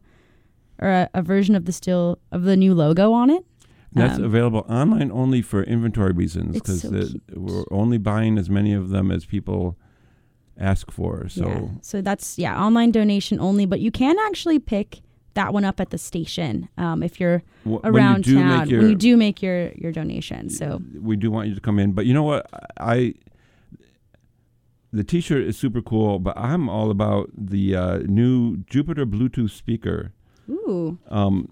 or 0.80 0.88
a, 0.88 1.10
a 1.14 1.22
version 1.22 1.54
of 1.54 1.66
the 1.66 1.72
still 1.72 2.18
of 2.32 2.42
the 2.42 2.56
new 2.56 2.74
logo 2.74 3.12
on 3.12 3.30
it. 3.30 3.44
That's 3.92 4.18
Um, 4.18 4.24
available 4.24 4.66
online 4.68 5.12
only 5.12 5.40
for 5.40 5.62
inventory 5.62 6.10
reasons 6.10 6.54
because 6.54 6.82
so 6.82 7.10
we're 7.36 7.62
only 7.70 7.98
buying 7.98 8.38
as 8.38 8.50
many 8.50 8.72
of 8.72 8.88
them 8.88 9.12
as 9.12 9.24
people 9.24 9.76
ask 10.58 10.90
for. 10.90 11.28
So 11.28 11.46
yeah. 11.46 11.68
So 11.82 12.02
that's 12.02 12.40
yeah, 12.40 12.60
online 12.60 12.90
donation 12.90 13.38
only, 13.38 13.66
but 13.66 13.78
you 13.78 13.92
can 13.92 14.16
actually 14.26 14.58
pick 14.58 15.00
that 15.38 15.52
one 15.52 15.64
up 15.64 15.78
at 15.80 15.90
the 15.90 15.98
station 15.98 16.68
um, 16.78 17.02
if 17.02 17.18
you're 17.20 17.42
around 17.84 18.26
you 18.26 18.34
town 18.38 18.68
your, 18.68 18.80
when 18.80 18.90
you 18.90 18.96
do 18.96 19.16
make 19.16 19.40
your 19.42 19.70
your 19.82 19.92
donation. 19.92 20.50
So 20.50 20.80
we 21.00 21.16
do 21.16 21.30
want 21.30 21.48
you 21.48 21.54
to 21.54 21.60
come 21.60 21.78
in. 21.78 21.92
But 21.92 22.04
you 22.06 22.12
know 22.14 22.24
what? 22.24 22.46
I 22.78 23.14
the 24.92 25.04
T-shirt 25.04 25.42
is 25.44 25.56
super 25.58 25.82
cool, 25.82 26.18
but 26.18 26.36
I'm 26.36 26.68
all 26.68 26.90
about 26.90 27.30
the 27.36 27.76
uh, 27.76 27.98
new 28.06 28.58
Jupiter 28.70 29.04
Bluetooth 29.06 29.50
speaker. 29.50 30.12
ooh, 30.48 30.98
Um, 31.08 31.48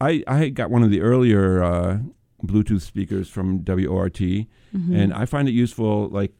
I 0.00 0.22
I 0.26 0.48
got 0.48 0.70
one 0.70 0.82
of 0.82 0.90
the 0.90 1.00
earlier 1.00 1.62
uh, 1.62 1.98
Bluetooth 2.44 2.82
speakers 2.82 3.28
from 3.28 3.64
WORT, 3.64 4.46
Mm-hmm. 4.74 4.96
and 4.96 5.12
I 5.12 5.26
find 5.26 5.48
it 5.48 5.52
useful. 5.52 6.08
Like 6.08 6.32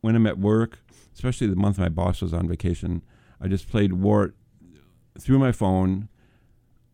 when 0.00 0.16
I'm 0.16 0.26
at 0.26 0.38
work, 0.38 0.80
especially 1.14 1.46
the 1.46 1.54
month 1.64 1.78
my 1.78 1.88
boss 1.88 2.20
was 2.22 2.32
on 2.34 2.48
vacation, 2.48 3.02
I 3.40 3.46
just 3.46 3.68
played 3.68 3.92
WORT 3.92 4.34
through 5.18 5.38
my 5.38 5.52
phone 5.52 6.08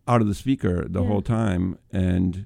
out 0.07 0.21
of 0.21 0.27
the 0.27 0.35
speaker 0.35 0.87
the 0.87 1.01
Yeah. 1.01 1.07
whole 1.07 1.21
time, 1.21 1.77
and 1.91 2.45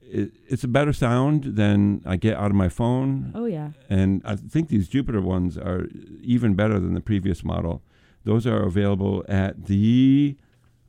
it, 0.00 0.32
it's 0.48 0.64
a 0.64 0.68
better 0.68 0.92
sound 0.92 1.44
than 1.56 2.02
I 2.06 2.16
get 2.16 2.36
out 2.36 2.50
of 2.50 2.56
my 2.56 2.68
phone. 2.70 3.30
oh 3.34 3.44
yeah, 3.44 3.70
And 3.90 4.22
I 4.24 4.36
think 4.36 4.68
these 4.68 4.88
Jupiter 4.88 5.20
ones 5.20 5.58
are 5.58 5.86
even 6.22 6.54
better 6.54 6.80
than 6.80 6.94
the 6.94 7.00
previous 7.02 7.44
model. 7.44 7.82
Those 8.24 8.46
are 8.46 8.62
available 8.62 9.24
at 9.28 9.66
the, 9.66 10.36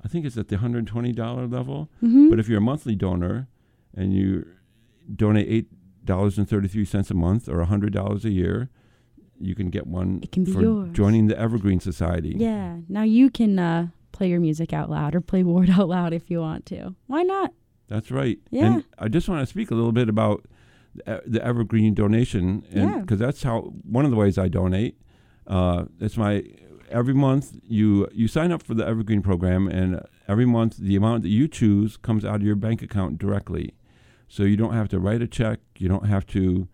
I 0.04 0.08
think 0.08 0.26
it's 0.26 0.38
at 0.38 0.48
the 0.48 0.56
$120 0.58 1.52
level. 1.52 1.90
mm-hmm. 2.02 2.30
But 2.30 2.40
if 2.40 2.48
you're 2.48 2.60
a 2.60 2.62
monthly 2.62 2.96
donor 2.96 3.48
and 3.96 4.14
you 4.14 4.46
donate 5.14 5.48
eight 5.50 5.68
dollars 6.06 6.38
and 6.38 6.48
thirty 6.50 6.68
three 6.68 6.86
cents 6.86 7.12
a 7.12 7.14
month 7.14 7.48
or 7.50 7.64
hundred 7.66 7.92
dollars 7.94 8.24
a 8.26 8.30
year, 8.30 8.70
you 9.40 9.54
can 9.54 9.70
get 9.70 9.86
one 9.86 10.20
It 10.24 10.32
can 10.32 10.44
be 10.44 10.52
for 10.54 10.62
yours. 10.62 10.90
joining 10.94 11.28
the 11.28 11.38
Evergreen 11.38 11.80
Society. 11.80 12.36
yeah. 12.38 12.78
Now 12.88 13.04
you 13.04 13.30
can 13.30 13.60
uh, 13.60 13.88
play 14.20 14.28
your 14.30 14.42
music 14.42 14.74
out 14.74 14.90
loud 14.90 15.16
or 15.16 15.22
play 15.22 15.44
WORT 15.44 15.70
out 15.80 15.88
loud 15.88 16.14
if 16.14 16.30
you 16.30 16.42
want 16.42 16.66
to. 16.68 16.94
Why 17.08 17.24
not? 17.24 17.54
That's 17.88 18.12
right. 18.12 18.38
Yeah. 18.52 18.66
And 18.66 18.84
I 19.00 19.08
just 19.08 19.30
want 19.30 19.42
to 19.42 19.46
speak 19.46 19.72
a 19.72 19.76
little 19.76 19.94
bit 19.94 20.10
about 20.10 20.46
the 20.94 21.38
E- 21.38 21.42
Evergreen 21.42 21.94
donation, 21.94 22.64
Yeah. 22.70 22.98
because 23.00 23.18
that's 23.18 23.42
how 23.44 23.74
one 23.84 24.04
of 24.04 24.12
the 24.12 24.18
ways 24.18 24.38
I 24.38 24.50
donate. 24.50 24.98
Uh, 25.48 25.86
it's 26.02 26.18
my 26.18 26.44
every 26.92 27.14
month 27.14 27.58
you 27.68 28.08
you 28.12 28.28
sign 28.28 28.52
up 28.52 28.62
for 28.62 28.74
the 28.74 28.86
Evergreen 28.86 29.22
program, 29.22 29.68
and 29.70 30.02
every 30.28 30.46
month 30.46 30.76
the 30.78 30.96
amount 30.98 31.24
that 31.24 31.30
you 31.30 31.48
choose 31.48 31.96
comes 31.98 32.26
out 32.26 32.36
of 32.36 32.44
your 32.44 32.56
bank 32.58 32.82
account 32.82 33.18
directly. 33.20 33.74
So 34.28 34.44
you 34.44 34.58
don't 34.58 34.74
have 34.74 34.90
to 34.90 35.00
write 35.00 35.22
a 35.22 35.28
check. 35.28 35.60
You 35.78 35.88
don't 35.88 36.06
have 36.08 36.26
to 36.28 36.68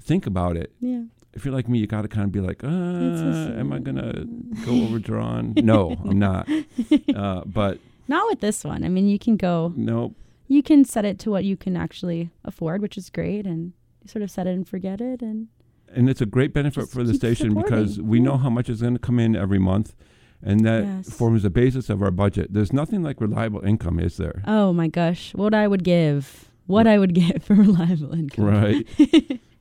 think 0.00 0.26
about 0.26 0.56
it. 0.56 0.72
Yeah. 0.80 1.02
If 1.36 1.44
you're 1.44 1.54
like 1.54 1.68
me, 1.68 1.78
you 1.78 1.86
got 1.86 2.02
to 2.02 2.08
kind 2.08 2.24
of 2.24 2.32
be 2.32 2.40
like, 2.40 2.64
uh, 2.64 2.66
am 3.60 3.72
I 3.72 3.78
gonna 3.78 4.24
go 4.66 4.72
overdrawn? 4.84 5.52
no, 5.56 5.96
I'm 6.04 6.18
not. 6.18 6.48
Uh, 7.14 7.42
but 7.44 7.78
Not 8.08 8.26
with 8.28 8.40
this 8.40 8.64
one. 8.64 8.82
I 8.84 8.88
mean, 8.88 9.06
you 9.08 9.18
can 9.18 9.36
go. 9.36 9.72
no, 9.76 10.14
You 10.48 10.62
can 10.62 10.84
set 10.84 11.04
it 11.04 11.18
to 11.20 11.30
what 11.30 11.44
you 11.44 11.56
can 11.56 11.76
actually 11.76 12.30
afford, 12.44 12.80
which 12.82 12.96
is 12.98 13.10
great, 13.10 13.46
and 13.46 13.72
you 14.02 14.08
sort 14.08 14.22
of 14.22 14.30
set 14.30 14.46
it 14.46 14.50
and 14.50 14.66
forget 14.68 15.00
it. 15.00 15.22
And 15.22 15.48
and 15.94 16.10
it's 16.10 16.20
a 16.20 16.26
great 16.26 16.52
benefit 16.52 16.88
for 16.88 17.04
the 17.04 17.14
station 17.14 17.54
because 17.54 18.00
we 18.00 18.18
yeah. 18.18 18.24
know 18.24 18.36
how 18.38 18.50
much 18.50 18.68
is 18.68 18.80
going 18.82 18.94
to 18.94 18.98
come 19.00 19.18
in 19.20 19.36
every 19.36 19.58
month 19.60 19.94
and 20.42 20.60
that 20.66 20.82
Yes. 20.84 21.10
forms 21.10 21.42
the 21.42 21.50
basis 21.50 21.88
of 21.88 22.02
our 22.02 22.10
budget 22.10 22.52
there's 22.52 22.72
nothing 22.72 23.02
like 23.02 23.20
reliable 23.22 23.64
income 23.64 23.98
is 24.00 24.16
there 24.18 24.42
oh 24.46 24.72
my 24.72 24.88
gosh, 24.88 25.32
what 25.34 25.54
I 25.54 25.66
would 25.68 25.82
give, 25.84 26.50
what 26.66 26.86
I 26.86 26.98
would 26.98 27.14
get 27.22 27.42
for 27.42 27.54
reliable 27.54 28.12
income. 28.12 28.44
right 28.44 28.86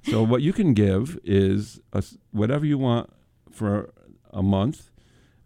so 0.09 0.23
what 0.23 0.41
you 0.41 0.53
can 0.53 0.73
give 0.73 1.17
is 1.23 1.79
a 1.93 2.03
whatever 2.31 2.65
you 2.65 2.77
want 2.77 3.09
for 3.51 3.91
a 4.31 4.43
month 4.43 4.89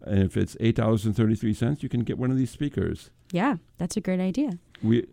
and 0.02 0.22
if 0.22 0.36
it's 0.36 0.56
eight 0.60 0.76
dollars 0.76 1.04
and 1.06 1.14
33 1.16 1.54
cents 1.54 1.82
you 1.82 1.88
can 1.88 2.00
get 2.00 2.18
one 2.18 2.30
of 2.30 2.36
these 2.36 2.50
speakers 2.50 3.10
Yeah, 3.32 3.56
that's 3.78 3.96
a 3.96 4.00
great 4.00 4.20
idea. 4.20 4.58
we 4.82 5.06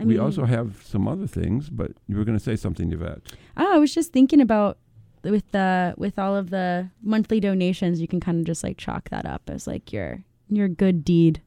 I 0.00 0.04
we 0.04 0.14
mean- 0.14 0.20
also 0.20 0.44
have 0.44 0.82
some 0.84 1.06
other 1.08 1.26
things 1.26 1.70
but 1.70 1.92
you 2.06 2.16
were 2.16 2.24
going 2.24 2.38
to 2.38 2.44
say 2.44 2.56
something 2.56 2.92
yvette 2.92 3.20
Oh, 3.56 3.74
I 3.74 3.78
was 3.78 3.92
just 3.94 4.12
thinking 4.12 4.40
about 4.40 4.78
with 5.24 5.50
the 5.50 5.94
with 5.98 6.18
all 6.18 6.36
of 6.36 6.50
the 6.50 6.90
monthly 7.02 7.40
donations, 7.40 8.00
you 8.00 8.06
can 8.06 8.20
kind 8.20 8.38
of 8.38 8.44
just 8.46 8.62
like 8.62 8.76
chalk 8.78 9.08
that 9.10 9.26
up 9.26 9.42
as 9.50 9.66
like 9.66 9.92
your 9.92 10.22
your 10.48 10.68
good 10.68 11.04
deed. 11.04 11.42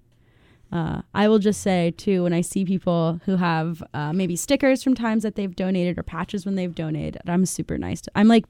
Uh, 0.72 1.02
I 1.14 1.28
will 1.28 1.40
just 1.40 1.62
say 1.62 1.92
too, 1.98 2.24
when 2.24 2.34
I 2.34 2.42
see 2.42 2.64
people 2.66 3.20
who 3.26 3.36
have 3.36 3.84
uh, 3.94 4.14
maybe 4.14 4.36
stickers 4.36 4.82
from 4.84 4.96
times 4.96 5.24
that 5.24 5.36
they've 5.36 5.56
donated 5.56 5.98
or 6.00 6.04
patches 6.04 6.46
when 6.46 6.56
they've 6.56 6.74
donated, 6.74 7.22
I'm 7.28 7.46
super 7.46 7.78
nice. 7.78 8.02
To, 8.02 8.12
I'm 8.16 8.28
like, 8.28 8.46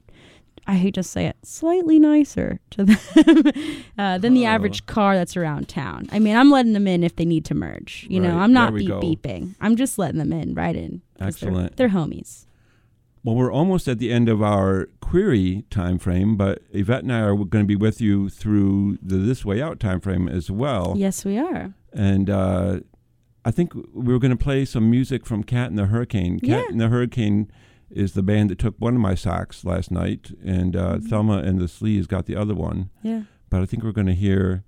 I 0.66 0.74
hate 0.74 0.94
to 0.94 1.02
say 1.02 1.26
it, 1.26 1.36
slightly 1.42 1.98
nicer 1.98 2.60
to 2.70 2.84
them 2.84 3.52
uh, 3.98 4.18
than 4.18 4.34
the 4.34 4.44
average 4.44 4.86
car 4.86 5.16
that's 5.16 5.36
around 5.36 5.68
town. 5.68 6.08
I 6.12 6.20
mean, 6.20 6.36
I'm 6.36 6.50
letting 6.50 6.72
them 6.72 6.86
in 6.86 7.02
if 7.02 7.16
they 7.16 7.24
need 7.24 7.44
to 7.46 7.54
merge. 7.54 8.06
You 8.08 8.20
know, 8.20 8.38
I'm 8.38 8.52
not 8.52 8.72
beep 8.74 8.86
go. 8.88 9.00
beeping. 9.00 9.56
I'm 9.60 9.74
just 9.74 9.98
letting 9.98 10.18
them 10.18 10.32
in 10.32 10.54
right 10.54 10.76
in. 10.76 11.02
'cause 11.18 11.38
they're- 11.40 11.48
Excellent. 11.50 11.76
they're 11.76 11.88
homies. 11.88 12.46
Well, 13.24 13.36
we're 13.36 13.52
almost 13.52 13.86
at 13.88 13.98
the 13.98 14.10
end 14.12 14.28
of 14.28 14.42
our 14.42 14.88
query 15.00 15.64
time 15.70 15.98
frame, 15.98 16.36
but 16.36 16.62
Yvette 16.72 17.02
and 17.04 17.12
I 17.12 17.20
are 17.20 17.34
going 17.36 17.64
to 17.64 17.68
be 17.68 17.76
with 17.76 18.00
you 18.00 18.28
through 18.28 18.98
the 19.02 19.16
This 19.16 19.44
Way 19.44 19.62
Out 19.62 19.78
time 19.80 20.00
frame 20.00 20.28
as 20.28 20.50
well. 20.50 20.94
Yes, 20.96 21.24
we 21.24 21.38
are. 21.38 21.74
And 21.94 22.30
uh, 22.30 22.80
I 23.44 23.50
think 23.50 23.74
we 23.74 24.12
were 24.12 24.18
going 24.18 24.30
to 24.36 24.42
play 24.42 24.64
some 24.64 24.90
music 24.90 25.26
from 25.26 25.42
Cat 25.44 25.68
and 25.70 25.78
the 25.78 25.86
Hurricane. 25.86 26.38
Cat 26.40 26.48
Yeah. 26.48 26.64
and 26.68 26.80
the 26.80 26.88
Hurricane 26.88 27.50
is 27.90 28.12
the 28.14 28.22
band 28.22 28.48
that 28.50 28.58
took 28.58 28.74
one 28.78 28.94
of 28.94 29.00
my 29.00 29.14
socks 29.14 29.64
last 29.64 29.90
night, 29.90 30.32
and 30.42 30.74
uh, 30.74 30.96
Mhm. 30.96 31.08
Thelma 31.08 31.38
and 31.38 31.58
the 31.60 31.66
Sleaze 31.66 32.08
got 32.08 32.24
the 32.26 32.36
other 32.36 32.54
one. 32.54 32.88
Yeah. 33.02 33.24
But 33.50 33.60
I 33.60 33.66
think 33.66 33.82
we're 33.84 33.92
going 33.92 34.06
to 34.06 34.14
hear 34.14 34.64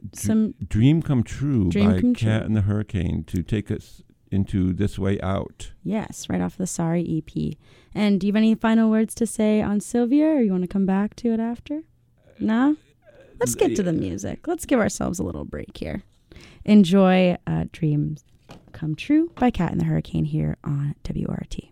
Dr- 0.00 0.14
Some 0.24 0.54
Dream 0.68 1.02
Come 1.02 1.22
True 1.22 1.70
Dream 1.70 1.90
by 1.90 2.00
Come 2.00 2.14
Cat 2.14 2.40
True. 2.42 2.46
and 2.46 2.56
the 2.56 2.60
Hurricane 2.62 3.24
to 3.24 3.42
take 3.42 3.70
us 3.70 4.02
into 4.30 4.72
This 4.72 4.98
Way 4.98 5.20
Out. 5.20 5.72
yes, 5.84 6.28
right 6.30 6.40
off 6.40 6.56
the 6.56 6.66
Sorry 6.66 7.02
EP. 7.18 7.56
And 7.94 8.18
do 8.20 8.26
you 8.26 8.32
have 8.32 8.36
any 8.36 8.54
final 8.54 8.88
words 8.90 9.14
to 9.16 9.26
say 9.26 9.60
on 9.60 9.80
Sylvia, 9.80 10.26
or 10.26 10.40
you 10.40 10.50
want 10.52 10.62
to 10.62 10.68
come 10.68 10.86
back 10.86 11.14
to 11.16 11.32
it 11.32 11.40
after? 11.40 11.82
No. 12.40 12.76
Let's 13.42 13.56
get 13.56 13.74
to 13.74 13.82
the 13.82 13.92
music. 13.92 14.46
Let's 14.46 14.66
give 14.66 14.78
ourselves 14.78 15.18
a 15.18 15.24
little 15.24 15.44
break 15.44 15.76
here. 15.76 16.04
Enjoy 16.64 17.36
uh, 17.44 17.64
"Dreams 17.72 18.22
Come 18.70 18.94
True" 18.94 19.32
by 19.34 19.50
Cat 19.50 19.72
and 19.72 19.80
the 19.80 19.84
Hurricane 19.84 20.26
here 20.26 20.58
on 20.62 20.94
WORT. 21.04 21.71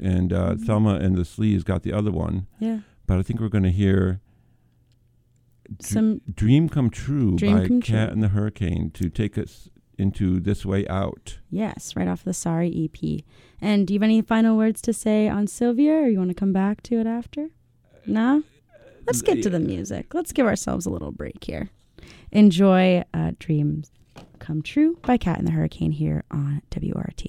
And 0.00 0.32
uh, 0.32 0.54
Thelma 0.56 0.94
and 0.96 1.16
the 1.16 1.22
Sleaze 1.22 1.64
got 1.64 1.82
the 1.82 1.92
other 1.92 2.10
one. 2.10 2.46
Yeah. 2.58 2.80
But 3.06 3.18
I 3.18 3.22
think 3.22 3.40
we're 3.40 3.48
going 3.48 3.64
to 3.64 3.70
hear 3.70 4.20
Dr- 5.78 5.82
Some 5.86 6.20
Dream 6.32 6.68
Come 6.68 6.90
True 6.90 7.36
Dream 7.36 7.56
by 7.58 7.66
Come 7.68 7.80
Cat 7.80 8.06
True. 8.08 8.12
and 8.12 8.22
the 8.22 8.28
Hurricane 8.28 8.90
to 8.92 9.08
take 9.08 9.36
us 9.38 9.68
into 9.96 10.40
This 10.40 10.66
Way 10.66 10.86
Out. 10.88 11.38
yes, 11.50 11.94
right 11.94 12.08
off 12.08 12.24
the 12.24 12.34
Sorry 12.34 12.90
EP. 12.92 13.20
And 13.60 13.86
do 13.86 13.94
you 13.94 13.98
have 14.00 14.04
any 14.04 14.20
final 14.22 14.56
words 14.56 14.82
to 14.82 14.92
say 14.92 15.28
on 15.28 15.46
Sylvia, 15.46 15.92
or 15.92 16.08
you 16.08 16.18
want 16.18 16.30
to 16.30 16.34
come 16.34 16.52
back 16.52 16.82
to 16.84 16.98
it 16.98 17.06
after? 17.06 17.50
No. 18.06 18.42
Let's 19.06 19.22
get 19.22 19.42
to 19.42 19.50
the 19.50 19.60
music. 19.60 20.12
Let's 20.14 20.32
give 20.32 20.46
ourselves 20.46 20.84
a 20.86 20.90
little 20.90 21.12
break 21.12 21.44
here. 21.44 21.70
Enjoy 22.32 23.04
uh, 23.14 23.32
Dreams 23.38 23.90
Come 24.40 24.62
True 24.62 24.98
by 25.02 25.16
Cat 25.16 25.38
and 25.38 25.46
the 25.46 25.52
Hurricane 25.52 25.92
here 25.92 26.24
on 26.30 26.60
WORT. 26.74 27.22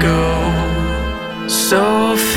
Go 0.00 1.48
so 1.48 2.16
fast. 2.16 2.35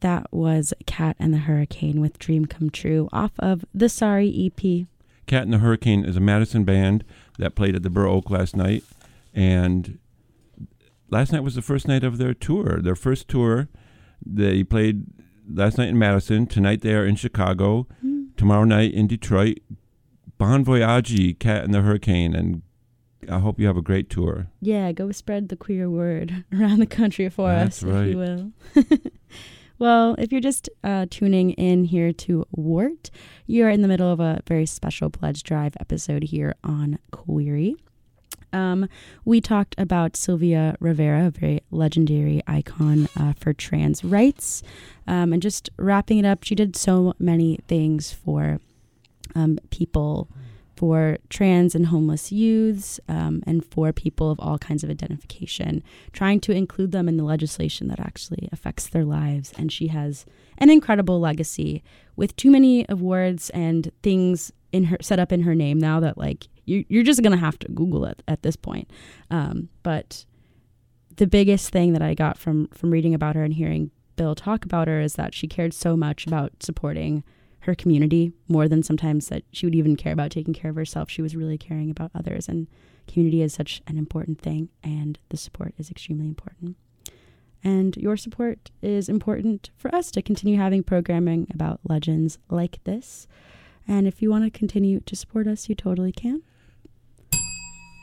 That 0.00 0.32
was 0.32 0.74
Cat 0.86 1.16
and 1.18 1.32
the 1.32 1.38
Hurricane 1.38 2.00
with 2.00 2.18
Dream 2.18 2.46
Come 2.46 2.70
True 2.70 3.08
off 3.12 3.32
of 3.38 3.64
the 3.74 3.88
Sorry 3.88 4.28
EP. 4.46 4.86
Cat 5.26 5.42
and 5.42 5.52
the 5.52 5.58
Hurricane 5.58 6.04
is 6.04 6.16
a 6.16 6.20
Madison 6.20 6.64
band 6.64 7.04
that 7.38 7.54
played 7.54 7.74
at 7.74 7.82
the 7.82 7.90
Bur 7.90 8.06
Oak 8.06 8.30
last 8.30 8.54
night, 8.54 8.84
and 9.34 9.98
last 11.10 11.32
night 11.32 11.42
was 11.42 11.54
the 11.54 11.62
first 11.62 11.88
night 11.88 12.04
of 12.04 12.18
their 12.18 12.34
tour. 12.34 12.80
Their 12.80 12.94
first 12.94 13.28
tour. 13.28 13.68
They 14.24 14.64
played 14.64 15.06
last 15.52 15.78
night 15.78 15.88
in 15.88 15.98
Madison. 15.98 16.46
Tonight 16.46 16.82
they 16.82 16.94
are 16.94 17.06
in 17.06 17.16
Chicago. 17.16 17.86
Mm. 18.04 18.36
Tomorrow 18.36 18.64
night 18.64 18.92
in 18.92 19.06
Detroit. 19.06 19.58
Bon 20.38 20.62
Voyage, 20.62 21.38
Cat 21.38 21.64
and 21.64 21.72
the 21.72 21.80
Hurricane, 21.80 22.34
and 22.34 22.62
I 23.30 23.38
hope 23.38 23.58
you 23.58 23.66
have 23.66 23.76
a 23.76 23.82
great 23.82 24.10
tour. 24.10 24.48
Yeah, 24.60 24.92
go 24.92 25.10
spread 25.12 25.48
the 25.48 25.56
queer 25.56 25.88
word 25.88 26.44
around 26.52 26.80
the 26.80 26.86
country 26.86 27.28
for 27.28 27.48
That's 27.48 27.82
us, 27.82 27.90
if 27.90 28.08
you 28.08 28.18
will. 28.18 28.52
well, 29.78 30.14
if 30.18 30.32
you're 30.32 30.40
just 30.40 30.68
uh, 30.82 31.06
tuning 31.10 31.50
in 31.52 31.84
here 31.84 32.12
to 32.12 32.46
WORT, 32.52 33.10
you're 33.46 33.70
in 33.70 33.82
the 33.82 33.88
middle 33.88 34.10
of 34.10 34.20
a 34.20 34.40
very 34.46 34.66
special 34.66 35.10
Pledge 35.10 35.42
Drive 35.42 35.76
episode 35.80 36.24
here 36.24 36.54
on 36.64 36.98
Queery. 37.10 37.76
Um, 38.52 38.88
we 39.24 39.40
talked 39.40 39.74
about 39.76 40.16
Sylvia 40.16 40.76
Rivera, 40.80 41.26
a 41.26 41.30
very 41.30 41.60
legendary 41.70 42.42
icon 42.46 43.08
uh, 43.16 43.34
for 43.34 43.52
trans 43.52 44.02
rights. 44.02 44.62
Um, 45.06 45.32
and 45.32 45.42
just 45.42 45.68
wrapping 45.76 46.18
it 46.18 46.24
up, 46.24 46.42
she 46.42 46.54
did 46.54 46.74
so 46.74 47.14
many 47.18 47.58
things 47.68 48.12
for 48.12 48.60
um, 49.34 49.58
people, 49.70 50.28
for 50.76 51.16
trans 51.30 51.74
and 51.74 51.86
homeless 51.86 52.30
youths, 52.30 53.00
um, 53.08 53.42
and 53.46 53.64
for 53.64 53.92
people 53.92 54.30
of 54.30 54.38
all 54.38 54.58
kinds 54.58 54.84
of 54.84 54.90
identification, 54.90 55.82
trying 56.12 56.38
to 56.40 56.52
include 56.52 56.92
them 56.92 57.08
in 57.08 57.16
the 57.16 57.24
legislation 57.24 57.88
that 57.88 57.98
actually 57.98 58.48
affects 58.52 58.86
their 58.88 59.04
lives. 59.04 59.52
And 59.56 59.72
she 59.72 59.88
has 59.88 60.26
an 60.58 60.70
incredible 60.70 61.18
legacy 61.18 61.82
with 62.14 62.36
too 62.36 62.50
many 62.50 62.84
awards 62.88 63.50
and 63.50 63.90
things 64.02 64.52
in 64.72 64.84
her 64.84 64.98
set 65.00 65.18
up 65.18 65.32
in 65.32 65.42
her 65.42 65.54
name 65.54 65.78
now 65.78 66.00
that 66.00 66.18
like 66.18 66.48
you, 66.66 66.84
you're 66.88 67.02
just 67.02 67.22
gonna 67.22 67.36
have 67.36 67.58
to 67.60 67.68
Google 67.68 68.04
it 68.04 68.22
at 68.28 68.42
this 68.42 68.56
point. 68.56 68.90
Um, 69.30 69.70
but 69.82 70.26
the 71.16 71.26
biggest 71.26 71.70
thing 71.70 71.94
that 71.94 72.02
I 72.02 72.14
got 72.14 72.36
from 72.36 72.68
from 72.68 72.90
reading 72.90 73.14
about 73.14 73.36
her 73.36 73.44
and 73.44 73.54
hearing 73.54 73.90
Bill 74.16 74.34
talk 74.34 74.64
about 74.64 74.88
her 74.88 75.00
is 75.00 75.14
that 75.14 75.34
she 75.34 75.46
cared 75.46 75.72
so 75.72 75.96
much 75.96 76.26
about 76.26 76.52
supporting 76.62 77.24
her 77.66 77.74
community 77.74 78.32
more 78.48 78.68
than 78.68 78.82
sometimes 78.82 79.28
that 79.28 79.44
she 79.52 79.66
would 79.66 79.74
even 79.74 79.96
care 79.96 80.12
about 80.12 80.30
taking 80.30 80.54
care 80.54 80.70
of 80.70 80.76
herself. 80.76 81.10
She 81.10 81.22
was 81.22 81.36
really 81.36 81.58
caring 81.58 81.90
about 81.90 82.10
others, 82.14 82.48
and 82.48 82.66
community 83.06 83.42
is 83.42 83.52
such 83.52 83.82
an 83.86 83.98
important 83.98 84.40
thing, 84.40 84.68
and 84.82 85.18
the 85.28 85.36
support 85.36 85.74
is 85.78 85.90
extremely 85.90 86.26
important. 86.26 86.76
And 87.62 87.96
your 87.96 88.16
support 88.16 88.70
is 88.80 89.08
important 89.08 89.70
for 89.76 89.92
us 89.94 90.10
to 90.12 90.22
continue 90.22 90.56
having 90.56 90.82
programming 90.82 91.48
about 91.52 91.80
legends 91.88 92.38
like 92.48 92.82
this. 92.84 93.26
And 93.88 94.06
if 94.06 94.22
you 94.22 94.30
want 94.30 94.44
to 94.44 94.56
continue 94.56 95.00
to 95.00 95.16
support 95.16 95.46
us, 95.46 95.68
you 95.68 95.74
totally 95.74 96.12
can. 96.12 96.42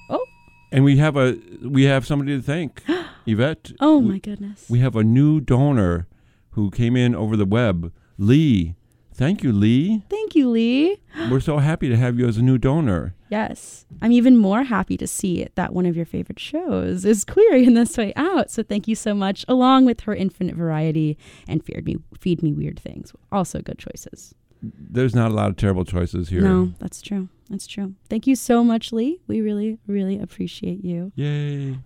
Oh. 0.09 0.25
And 0.71 0.83
we 0.83 0.97
have 0.97 1.15
a 1.15 1.37
we 1.61 1.83
have 1.83 2.05
somebody 2.05 2.35
to 2.35 2.41
thank, 2.41 2.83
Ivette. 3.27 3.75
Oh 3.79 3.99
we, 3.99 4.09
my 4.09 4.17
goodness. 4.19 4.65
We 4.69 4.79
have 4.79 4.95
a 4.95 5.03
new 5.03 5.39
donor 5.39 6.07
who 6.51 6.69
came 6.69 6.95
in 6.95 7.15
over 7.15 7.37
the 7.37 7.45
web, 7.45 7.91
Lee. 8.17 8.75
Thank 9.13 9.43
you, 9.43 9.51
Lee. 9.51 10.03
Thank 10.09 10.35
you, 10.35 10.49
Lee. 10.49 10.97
We're 11.31 11.39
so 11.39 11.59
happy 11.59 11.89
to 11.89 11.97
have 11.97 12.17
you 12.17 12.27
as 12.27 12.37
a 12.37 12.41
new 12.41 12.57
donor. 12.57 13.13
Yes. 13.29 13.85
I'm 14.01 14.11
even 14.11 14.37
more 14.37 14.63
happy 14.63 14.97
to 14.97 15.07
see 15.07 15.47
that 15.55 15.73
one 15.73 15.85
of 15.85 15.95
your 15.95 16.05
favorite 16.05 16.39
shows 16.39 17.05
is 17.05 17.25
Queery 17.25 17.65
in 17.65 17.73
This 17.75 17.97
Way 17.97 18.13
Out. 18.15 18.51
So 18.51 18.63
thank 18.63 18.87
you 18.87 18.95
so 18.95 19.13
much, 19.13 19.45
along 19.47 19.85
with 19.85 20.01
her 20.01 20.13
infinite 20.15 20.55
variety 20.55 21.17
and 21.47 21.63
feed 21.63 21.85
me, 21.85 21.97
feed 22.19 22.43
me 22.43 22.53
weird 22.53 22.79
things. 22.79 23.13
Also 23.31 23.61
good 23.61 23.79
choices. 23.79 24.35
There's 24.61 25.13
not 25.13 25.31
a 25.31 25.33
lot 25.33 25.49
of 25.49 25.57
terrible 25.57 25.83
choices 25.83 26.29
here. 26.29 26.41
No, 26.41 26.73
that's 26.79 27.01
true. 27.01 27.27
That's 27.49 27.67
true. 27.67 27.95
Thank 28.09 28.27
you 28.27 28.35
so 28.35 28.63
much, 28.63 28.93
Lee. 28.93 29.19
We 29.27 29.41
really, 29.41 29.77
really 29.87 30.17
appreciate 30.19 30.83
you. 30.83 31.11
Yay. 31.15 31.77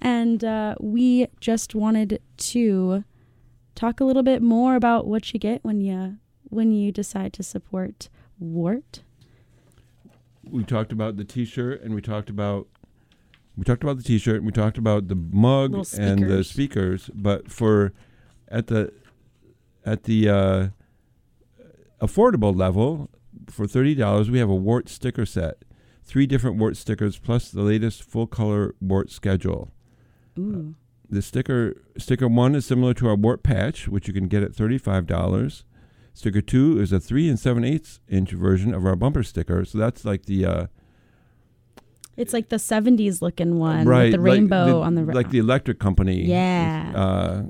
And 0.00 0.42
uh, 0.42 0.76
we 0.80 1.26
just 1.40 1.74
wanted 1.74 2.22
to 2.38 3.04
talk 3.80 3.98
a 3.98 4.04
little 4.04 4.22
bit 4.22 4.42
more 4.42 4.76
about 4.76 5.06
what 5.06 5.32
you 5.32 5.40
get 5.40 5.64
when 5.64 5.80
you 5.80 6.18
when 6.44 6.70
you 6.70 6.92
decide 6.92 7.32
to 7.32 7.42
support 7.42 8.10
WORT. 8.38 9.02
We 10.44 10.64
talked 10.64 10.92
about 10.92 11.16
the 11.16 11.24
t-shirt 11.24 11.80
and 11.82 11.94
we 11.94 12.02
talked 12.02 12.28
about 12.28 12.68
we 13.56 13.64
talked 13.64 13.82
about 13.82 13.96
the 13.96 14.02
t-shirt 14.02 14.36
and 14.36 14.46
we 14.46 14.52
talked 14.52 14.76
about 14.76 15.08
the 15.08 15.14
mug 15.14 15.74
and 15.96 16.28
the 16.28 16.44
speakers. 16.44 17.10
but 17.14 17.50
for 17.50 17.92
at 18.48 18.66
the 18.66 18.92
at 19.86 20.04
the 20.04 20.28
uh, 20.28 20.68
affordable 22.02 22.54
level 22.54 23.08
for 23.48 23.66
$30 23.66 24.28
we 24.28 24.38
have 24.38 24.50
a 24.50 24.54
WORT 24.54 24.90
sticker 24.90 25.24
set. 25.24 25.64
Three 26.04 26.26
different 26.26 26.58
WORT 26.58 26.76
stickers 26.76 27.18
plus 27.18 27.50
the 27.50 27.62
latest 27.62 28.02
full 28.02 28.26
color 28.26 28.74
WORT 28.80 29.10
schedule. 29.10 29.72
Ooh. 30.38 30.74
The 31.10 31.22
sticker 31.22 31.82
sticker 31.98 32.28
one 32.28 32.54
is 32.54 32.64
similar 32.64 32.94
to 32.94 33.08
our 33.08 33.16
WORT 33.16 33.42
patch, 33.42 33.88
which 33.88 34.06
you 34.06 34.14
can 34.14 34.28
get 34.28 34.42
at 34.44 34.54
thirty-five 34.54 35.06
dollars. 35.06 35.64
Sticker 36.14 36.40
two 36.40 36.80
is 36.80 36.92
a 36.92 37.00
three 37.00 37.28
and 37.28 37.38
seven 37.38 37.64
eighths 37.64 38.00
inch 38.08 38.30
version 38.30 38.72
of 38.74 38.86
our 38.86 38.94
bumper 38.96 39.22
sticker. 39.22 39.64
So 39.64 39.76
that's 39.78 40.04
like 40.04 40.26
the 40.26 40.46
uh, 40.46 40.66
It's 42.16 42.32
like 42.32 42.48
the 42.48 42.56
70s 42.56 43.22
looking 43.22 43.58
one 43.58 43.86
right 43.86 44.04
with 44.04 44.12
the 44.12 44.18
like 44.18 44.24
rainbow 44.34 44.82
on 44.82 44.94
the 44.94 45.04
ra- 45.04 45.14
like 45.14 45.30
the 45.30 45.38
electric 45.38 45.78
company. 45.78 46.24
Yeah. 46.24 46.92
Uh, 46.94 47.42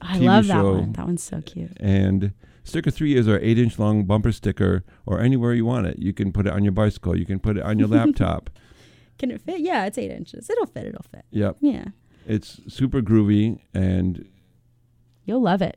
I 0.00 0.18
TV 0.18 0.24
love 0.26 0.46
that 0.48 0.52
show. 0.54 0.72
one. 0.74 0.92
That 0.92 1.06
one's 1.06 1.22
so 1.22 1.40
cute. 1.42 1.72
and 1.80 2.32
sticker 2.64 2.90
three 2.90 3.16
is 3.16 3.28
our 3.28 3.38
eight 3.40 3.58
inch 3.58 3.78
long 3.78 4.04
bumper 4.04 4.32
sticker, 4.32 4.84
or 5.06 5.20
anywhere 5.20 5.54
you 5.54 5.64
want 5.64 5.86
it. 5.86 5.98
You 5.98 6.12
can 6.12 6.32
put 6.32 6.46
it 6.46 6.52
on 6.52 6.64
your 6.64 6.72
bicycle. 6.72 7.16
You 7.16 7.24
can 7.26 7.38
put 7.38 7.56
it 7.56 7.62
on 7.62 7.78
your 7.78 7.88
laptop. 7.96 8.50
Can 9.18 9.30
it 9.30 9.40
fit? 9.40 9.60
Yeah, 9.60 9.86
it's 9.86 9.96
eight 9.96 10.10
inches. 10.10 10.50
It'll 10.50 10.66
fit. 10.66 10.84
It'll 10.86 11.02
fit. 11.10 11.24
Yep, 11.30 11.56
Yeah. 11.60 11.84
It's 12.26 12.60
super 12.68 13.00
groovy 13.00 13.60
and 13.72 14.26
You'll 15.26 15.42
love 15.42 15.60
it. 15.60 15.76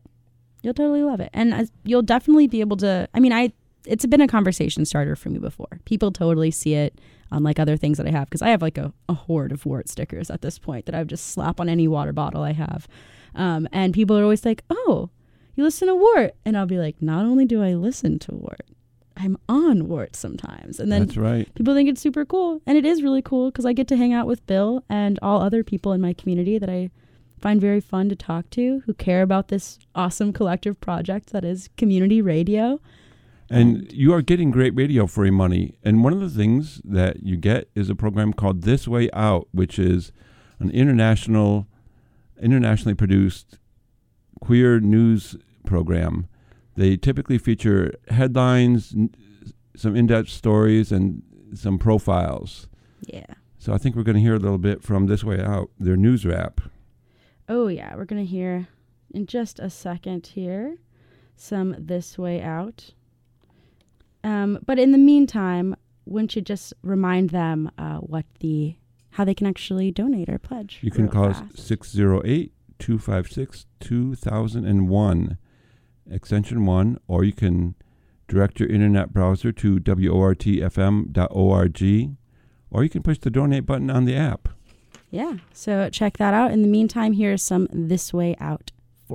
You'll 0.62 0.76
totally 0.76 1.04
love 1.04 1.20
it. 1.20 1.30
And 1.34 1.54
as, 1.54 1.72
you'll 1.84 2.04
definitely 2.04 2.48
be 2.48 2.62
able 2.62 2.78
to. 2.78 3.10
I 3.14 3.20
mean, 3.20 3.34
I. 3.34 3.52
It's 3.86 4.06
been 4.06 4.22
a 4.22 4.28
conversation 4.28 4.86
starter 4.86 5.16
for 5.16 5.30
me 5.30 5.40
before. 5.40 5.80
People 5.86 6.12
totally 6.12 6.52
see 6.52 6.76
it 6.76 7.00
on 7.32 7.44
like 7.44 7.60
other 7.60 7.78
things 7.78 7.98
that 7.98 8.06
I 8.06 8.12
have 8.12 8.30
because 8.30 8.42
I 8.42 8.50
have 8.50 8.62
like 8.62 8.78
a, 8.78 8.94
a 9.08 9.14
hoard 9.14 9.52
of 9.52 9.66
WORT 9.66 9.88
stickers 9.88 10.30
at 10.30 10.42
this 10.42 10.60
point 10.60 10.86
that 10.86 10.94
I 10.94 11.00
would 11.00 11.08
just 11.08 11.28
slap 11.28 11.60
on 11.60 11.70
any 11.70 11.88
water 11.88 12.12
bottle 12.12 12.44
I 12.44 12.52
have. 12.52 12.88
Um, 13.34 13.68
and 13.72 13.94
people 13.94 14.18
are 14.18 14.24
always 14.24 14.44
like, 14.44 14.64
oh, 14.70 15.10
you 15.56 15.64
listen 15.64 15.88
to 15.88 15.96
WORT. 15.96 16.36
And 16.46 16.58
I'll 16.58 16.66
be 16.66 16.78
like, 16.78 17.02
not 17.02 17.26
only 17.26 17.46
do 17.46 17.64
I 17.64 17.74
listen 17.74 18.20
to 18.20 18.34
WORT, 18.34 18.68
I'm 19.20 19.38
on 19.50 19.88
WORT 19.88 20.16
sometimes. 20.16 20.80
And 20.80 20.92
then 20.92 21.06
that's 21.06 21.18
right. 21.18 21.54
people 21.54 21.74
think 21.76 21.90
it's 21.90 22.02
super 22.02 22.26
cool 22.26 22.62
and 22.66 22.78
it 22.78 22.86
is 22.86 23.04
really 23.04 23.22
cool 23.22 23.52
because 23.52 23.66
i 23.66 23.74
get 23.74 23.88
to 23.90 23.98
hang 23.98 24.14
out 24.14 24.26
with 24.28 24.46
bill 24.48 24.84
and 24.90 25.20
all 25.22 25.42
other 25.42 25.64
people 25.64 25.92
in 25.92 26.00
my 26.02 26.14
community 26.14 26.58
that 26.58 26.70
i 26.70 26.90
find 27.40 27.60
very 27.62 27.80
fun 27.82 28.08
to 28.10 28.16
talk 28.16 28.50
to 28.52 28.82
who 28.86 28.94
care 28.94 29.22
about 29.22 29.48
this 29.50 29.78
awesome 29.96 30.32
collective 30.34 30.80
project 30.80 31.32
that 31.32 31.44
is 31.44 31.70
community 31.78 32.22
radio 32.22 32.80
And 33.50 33.92
you 33.92 34.14
are 34.14 34.22
getting 34.22 34.52
great 34.52 34.76
radio 34.76 35.08
for 35.08 35.26
your 35.26 35.34
money. 35.34 35.74
And 35.84 36.04
one 36.04 36.14
of 36.14 36.20
the 36.20 36.30
things 36.30 36.82
that 36.86 37.24
you 37.24 37.36
get 37.36 37.68
is 37.76 37.90
a 37.90 37.96
program 37.96 38.32
called 38.32 38.62
This 38.62 38.88
Way 38.88 39.10
Out, 39.12 39.48
which 39.52 39.80
is 39.80 40.12
an 40.60 40.70
international, 40.70 41.66
internationally 42.40 42.94
produced 42.94 43.58
queer 44.40 44.80
news 44.80 45.36
program. 45.66 46.28
They 46.80 46.96
typically 46.96 47.38
feature 47.38 47.94
headlines, 48.08 48.94
n- 48.96 49.14
some 49.76 49.98
in-depth 49.98 50.30
stories, 50.30 50.94
and 50.94 51.22
some 51.54 51.78
profiles. 51.78 52.68
yeah 53.06 53.26
So 53.58 53.74
I 53.74 53.78
think 53.78 53.96
we're 53.98 54.04
going 54.10 54.16
to 54.16 54.22
hear 54.22 54.36
a 54.36 54.40
little 54.40 54.58
bit 54.70 54.82
from 54.82 55.08
This 55.08 55.22
Way 55.24 55.42
Out, 55.42 55.70
their 55.78 55.98
news 55.98 56.26
wrap. 56.26 56.62
oh 57.50 57.68
yeah 57.68 57.96
we're 57.96 58.06
gonna 58.06 58.24
hear 58.38 58.68
in 59.14 59.26
just 59.26 59.60
a 59.60 59.70
second 59.70 60.28
here 60.36 60.78
some 61.36 61.76
this 61.78 62.18
way 62.18 62.42
out 62.42 62.94
um, 64.24 64.60
but 64.66 64.78
in 64.80 64.92
the 64.92 64.98
meantime 65.12 65.76
wouldn't 66.06 66.36
you 66.36 66.42
just 66.42 66.74
remind 66.84 67.32
them 67.32 67.70
uh, 67.78 67.98
what 68.14 68.26
the 68.40 68.76
how 69.16 69.26
they 69.26 69.34
can 69.34 69.48
actually 69.48 69.90
donate 69.92 70.30
or 70.30 70.38
pledge 70.38 70.80
You 70.82 70.92
can 70.92 71.08
call 71.10 71.26
us 71.32 71.40
fast? 71.40 71.68
608 71.68 72.54
256 72.78 73.66
2001, 73.80 75.38
extension 76.12 76.66
1, 76.66 77.00
or 77.08 77.24
you 77.24 77.34
can 77.34 77.76
direct 78.28 78.60
your 78.60 78.70
internet 78.70 79.14
browser 79.14 79.52
to 79.52 79.80
wortfm.org, 79.80 81.12
or 82.72 82.84
you 82.84 82.90
can 82.90 83.04
push 83.04 83.18
the 83.18 83.30
donate 83.30 83.66
button 83.66 83.90
on 83.90 84.06
the 84.06 84.16
app. 84.16 84.50
Yeah. 85.10 85.38
So 85.54 85.90
check 85.90 86.18
that 86.18 86.34
out. 86.34 86.52
In 86.52 86.62
the 86.62 86.68
meantime, 86.68 87.14
here's 87.14 87.42
some 87.42 87.68
This 87.72 88.14
Way 88.14 88.36
Out 88.40 88.72